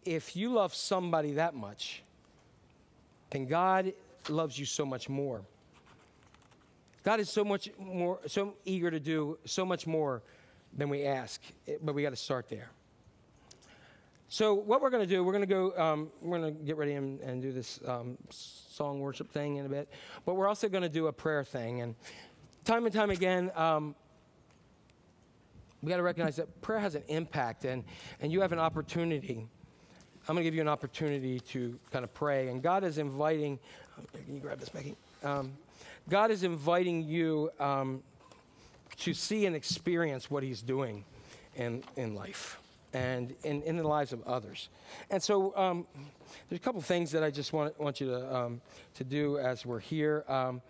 [0.03, 2.01] if you love somebody that much,
[3.29, 3.93] then God
[4.29, 5.41] loves you so much more.
[7.03, 10.21] God is so much more, so eager to do so much more
[10.77, 11.41] than we ask,
[11.81, 12.69] but we got to start there.
[14.27, 16.77] So what we're going to do, we're going to go, um, we're going to get
[16.77, 19.89] ready and, and do this um, song worship thing in a bit,
[20.25, 21.81] but we're also going to do a prayer thing.
[21.81, 21.95] And
[22.63, 23.95] time and time again, um,
[25.81, 27.83] we got to recognize that prayer has an impact, and,
[28.21, 29.47] and you have an opportunity.
[30.27, 33.57] I'm going to give you an opportunity to kind of pray, and God is inviting.
[34.25, 34.95] Can you grab this, Becky?
[35.23, 35.53] Um,
[36.09, 38.03] God is inviting you um,
[38.97, 41.05] to see and experience what He's doing
[41.55, 42.59] in, in life
[42.93, 44.69] and in, in the lives of others.
[45.09, 45.85] And so um,
[46.47, 48.61] there's a couple things that I just want, want you to, um,
[48.95, 50.23] to do as we're here.
[50.27, 50.61] Um,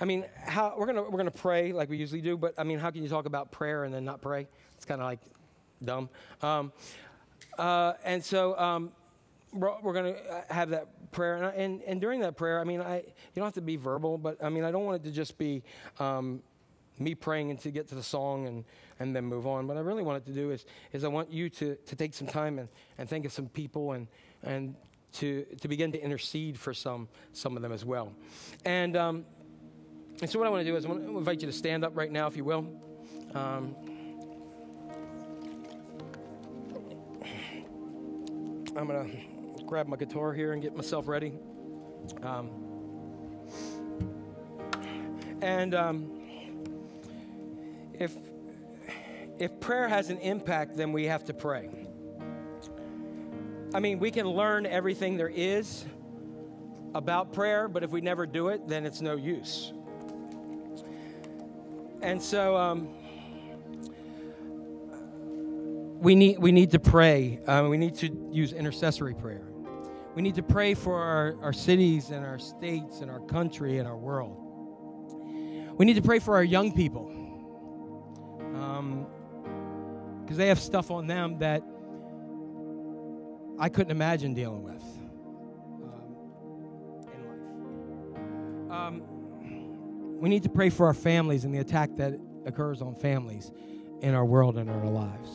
[0.00, 2.78] I mean, how, we're going we're gonna pray like we usually do, but I mean,
[2.78, 4.46] how can you talk about prayer and then not pray?
[4.76, 5.20] It's kind of like
[5.84, 6.08] dumb.
[6.40, 6.72] Um,
[7.58, 8.58] uh, and so
[9.52, 11.36] we're, going to have that prayer.
[11.36, 14.18] And, and, and, during that prayer, I mean, I, you don't have to be verbal,
[14.18, 15.62] but I mean, I don't want it to just be
[15.98, 16.42] um,
[16.98, 18.64] me praying and to get to the song and,
[19.00, 19.66] and then move on.
[19.66, 22.26] What I really wanted to do is, is I want you to, to take some
[22.26, 22.68] time and,
[22.98, 24.06] and think of some people and,
[24.42, 24.74] and
[25.14, 28.12] to, to begin to intercede for some, some of them as well.
[28.64, 29.24] And, um,
[30.20, 31.84] and so what I want to do is I want to invite you to stand
[31.84, 32.66] up right now, if you will.
[33.34, 33.74] Um,
[38.76, 39.29] I'm going to
[39.70, 41.32] grab my guitar here and get myself ready.
[42.24, 42.50] Um,
[45.40, 46.20] and um,
[47.94, 48.12] if
[49.38, 51.70] if prayer has an impact, then we have to pray.
[53.72, 55.84] I mean, we can learn everything there is
[56.92, 59.72] about prayer, but if we never do it, then it's no use.
[62.02, 62.88] And so um,
[66.00, 67.38] we, need, we need to pray.
[67.46, 69.49] Uh, we need to use intercessory prayer.
[70.14, 73.86] We need to pray for our, our cities and our states and our country and
[73.86, 74.36] our world.
[75.76, 77.10] We need to pray for our young people
[80.30, 81.60] because they have stuff on them that
[83.58, 84.80] I couldn't imagine dealing with
[85.82, 86.14] um,
[87.12, 88.80] in life.
[88.80, 89.02] Um,
[90.20, 92.12] we need to pray for our families and the attack that
[92.46, 93.50] occurs on families
[94.02, 95.28] in our world and our lives.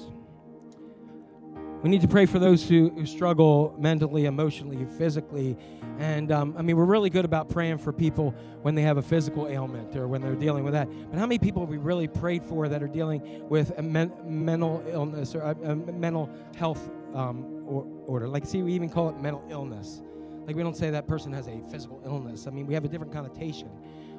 [1.83, 5.55] We need to pray for those who, who struggle mentally, emotionally, physically.
[5.99, 8.33] And um, I mean, we're really good about praying for people
[8.63, 10.89] when they have a physical ailment or when they're dealing with that.
[11.11, 14.11] But how many people have we really prayed for that are dealing with a men-
[14.25, 18.27] mental illness or a, a mental health um, or, order?
[18.27, 20.01] Like, see, we even call it mental illness.
[20.47, 22.47] Like, we don't say that person has a physical illness.
[22.47, 23.69] I mean, we have a different connotation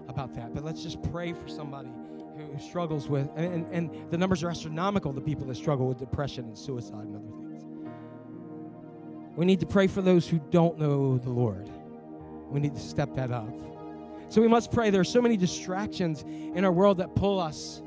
[0.09, 0.55] about that.
[0.55, 1.89] But let's just pray for somebody
[2.37, 6.45] who struggles with, and, and the numbers are astronomical, the people that struggle with depression
[6.45, 7.46] and suicide and other things.
[9.37, 11.71] We need to pray for those who don't know the Lord.
[12.49, 13.55] We need to step that up.
[14.29, 14.91] So we must pray.
[14.91, 17.83] There are so many distractions in our world that pull us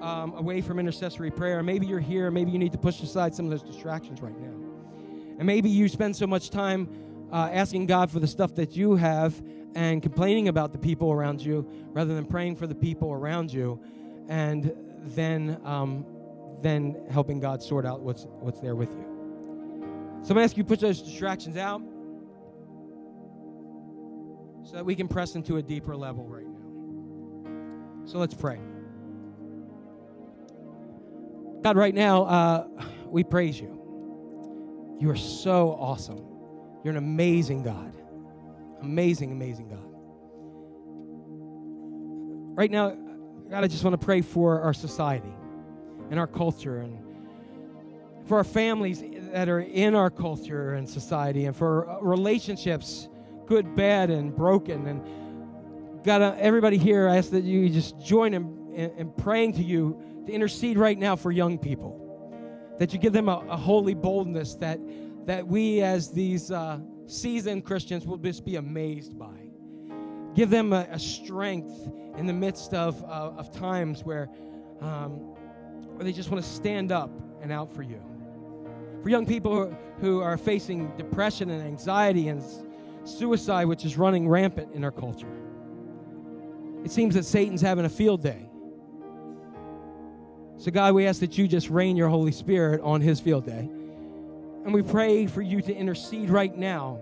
[0.00, 1.62] um, away from intercessory prayer.
[1.62, 2.30] Maybe you're here.
[2.30, 4.52] Maybe you need to push aside some of those distractions right now.
[5.38, 6.88] And maybe you spend so much time
[7.32, 9.40] uh, asking God for the stuff that you have
[9.74, 13.80] and complaining about the people around you rather than praying for the people around you
[14.28, 14.72] and
[15.14, 16.04] then, um,
[16.60, 19.09] then helping God sort out what's, what's there with you.
[20.22, 21.80] So I'm going to ask you to put those distractions out
[24.64, 28.06] so that we can press into a deeper level right now.
[28.06, 28.60] So let's pray.
[31.62, 32.66] God, right now, uh,
[33.06, 33.76] we praise you.
[35.00, 36.24] You are so awesome.
[36.84, 37.94] You're an amazing God.
[38.82, 39.86] Amazing, amazing God.
[42.56, 42.90] Right now,
[43.50, 45.34] God, I just want to pray for our society
[46.10, 46.98] and our culture and
[48.26, 49.02] for our families
[49.32, 53.08] that are in our culture and society and for relationships,
[53.46, 54.86] good, bad, and broken.
[54.86, 59.54] And God, uh, everybody here, I ask that you just join in, in, in, praying
[59.54, 61.96] to you to intercede right now for young people.
[62.78, 64.80] That you give them a, a holy boldness that,
[65.26, 69.50] that we, as these uh, seasoned Christians, will just be amazed by.
[70.34, 74.28] Give them a, a strength in the midst of, uh, of times where,
[74.80, 75.12] um,
[75.94, 77.10] where they just want to stand up
[77.42, 78.09] and out for you.
[79.02, 82.42] For young people who, are facing depression and anxiety and
[83.04, 85.28] suicide, which is running rampant in our culture.
[86.84, 88.48] It seems that Satan's having a field day.
[90.56, 93.68] So, God, we ask that you just rain your Holy Spirit on his field day.
[94.64, 96.98] And we pray for you to intercede right now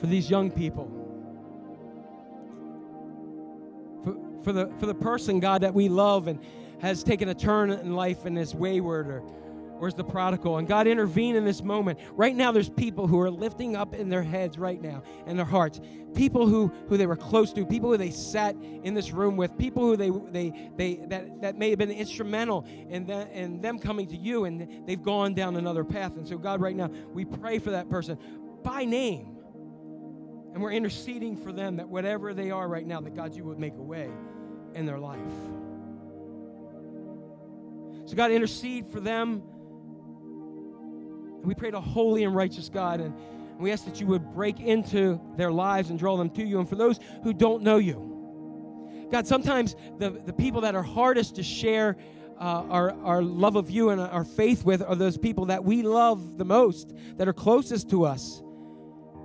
[0.00, 0.90] for these young people.
[4.02, 6.40] For, for, the, for the person, God, that we love and
[6.80, 9.22] has taken a turn in life and is wayward or
[9.78, 10.58] Where's the prodigal?
[10.58, 11.98] And God intervene in this moment.
[12.12, 15.46] Right now, there's people who are lifting up in their heads right now and their
[15.46, 15.80] hearts.
[16.14, 19.56] People who, who they were close to, people who they sat in this room with,
[19.58, 23.78] people who they, they, they that, that may have been instrumental in, the, in them
[23.78, 26.16] coming to you and they've gone down another path.
[26.16, 28.18] And so, God, right now, we pray for that person
[28.62, 29.36] by name.
[30.54, 33.58] And we're interceding for them that whatever they are right now, that God, you would
[33.58, 34.10] make a way
[34.74, 35.20] in their life.
[38.06, 39.42] So, God, intercede for them
[41.46, 43.14] we pray to holy and righteous God, and
[43.58, 46.58] we ask that you would break into their lives and draw them to you.
[46.58, 51.36] And for those who don't know you, God, sometimes the, the people that are hardest
[51.36, 51.96] to share
[52.40, 55.82] uh, our, our love of you and our faith with are those people that we
[55.82, 58.42] love the most, that are closest to us.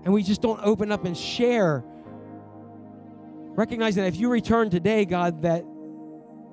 [0.03, 1.83] And we just don't open up and share.
[3.53, 5.65] Recognizing that if you return today, God, that,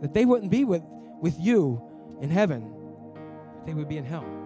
[0.00, 0.82] that they wouldn't be with,
[1.20, 1.82] with you
[2.20, 2.72] in heaven,
[3.66, 4.38] they would be in hell.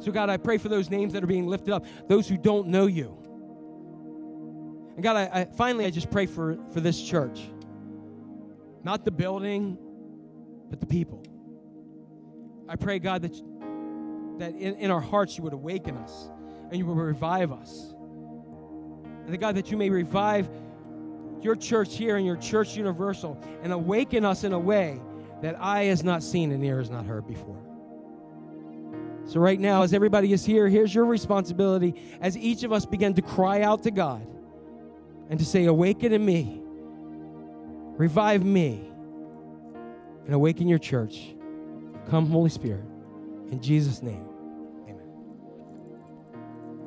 [0.00, 2.68] So, God, I pray for those names that are being lifted up, those who don't
[2.68, 3.16] know you.
[4.94, 7.40] And God, I, I finally, I just pray for, for this church.
[8.82, 9.78] Not the building,
[10.70, 11.22] but the people.
[12.68, 13.34] I pray, God, that,
[14.38, 16.30] that in, in our hearts you would awaken us
[16.70, 17.94] and you would revive us.
[19.24, 20.48] And that, God, that you may revive
[21.42, 25.00] your church here and your church universal and awaken us in a way
[25.42, 27.65] that eye has not seen and ear has not heard before.
[29.26, 33.12] So, right now, as everybody is here, here's your responsibility as each of us begin
[33.14, 34.24] to cry out to God
[35.28, 36.60] and to say, Awaken in me,
[37.96, 38.88] revive me,
[40.26, 41.34] and awaken your church.
[42.08, 42.84] Come, Holy Spirit.
[43.50, 44.28] In Jesus' name,
[44.84, 45.00] amen.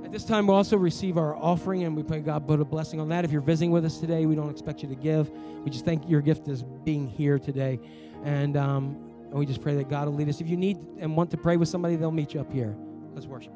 [0.05, 3.01] At this time, we'll also receive our offering, and we pray God put a blessing
[3.01, 3.25] on that.
[3.25, 5.29] If you're visiting with us today, we don't expect you to give.
[5.65, 7.81] We just thank your gift as being here today.
[8.23, 10.41] And, um, and we just pray that God will lead us.
[10.41, 12.75] If you need and want to pray with somebody, they'll meet you up here.
[13.13, 13.53] Let's worship.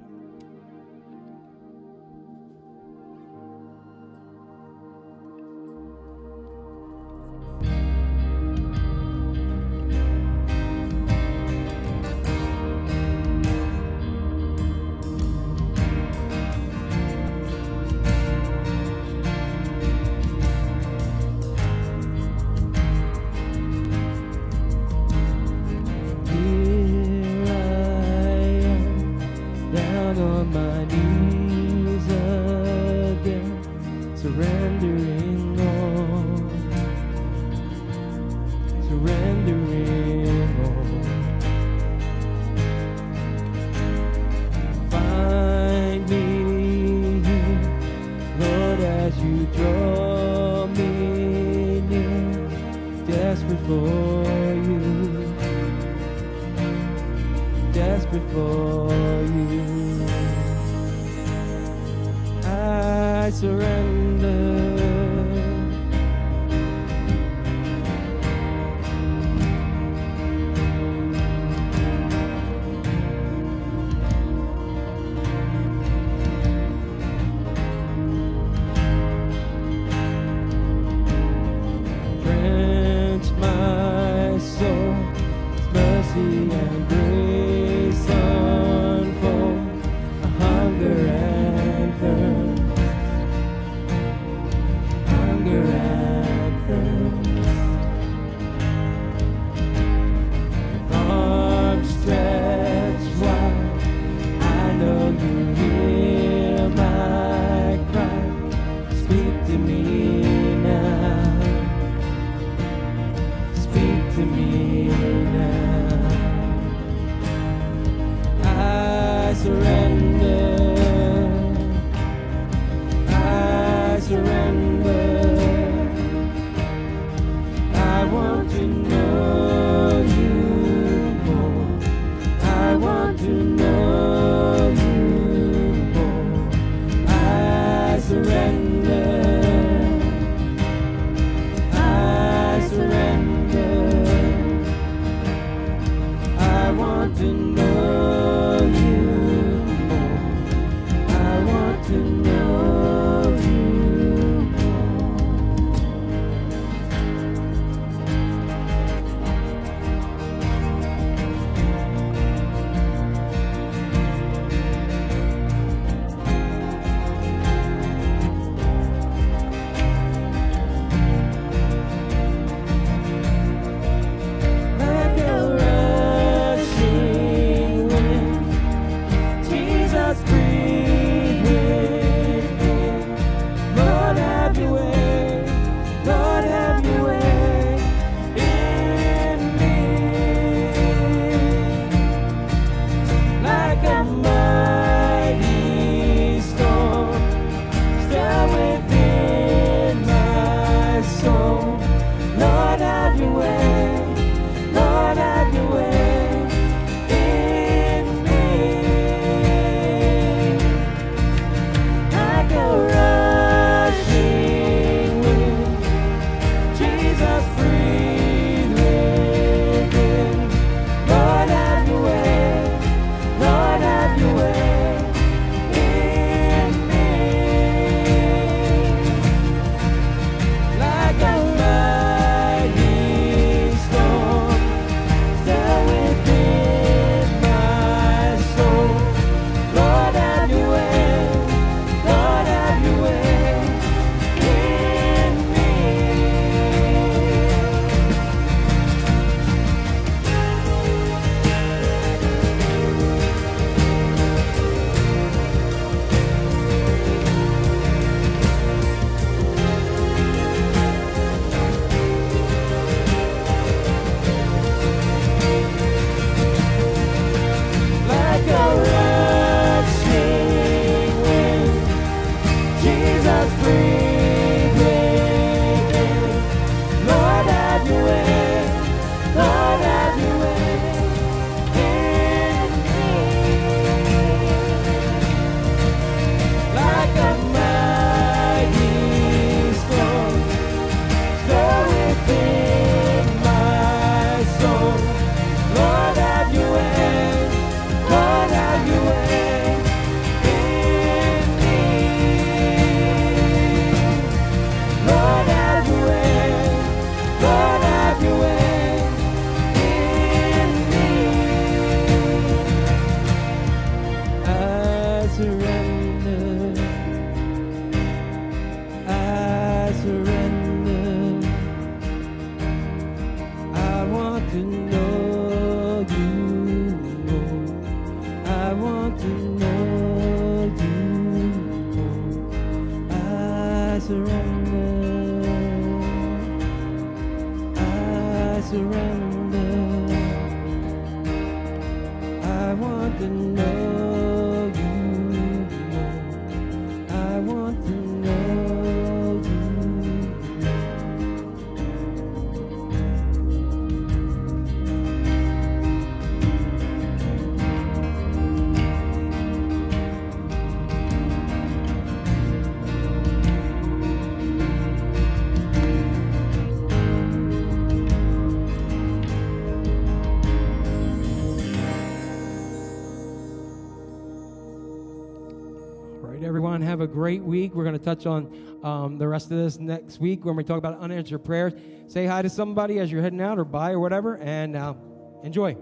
[377.13, 377.75] Great week.
[377.75, 380.79] We're going to touch on um, the rest of this next week when we talk
[380.79, 381.73] about unanswered prayers.
[382.07, 384.95] Say hi to somebody as you're heading out or by or whatever, and uh,
[385.43, 385.77] enjoy.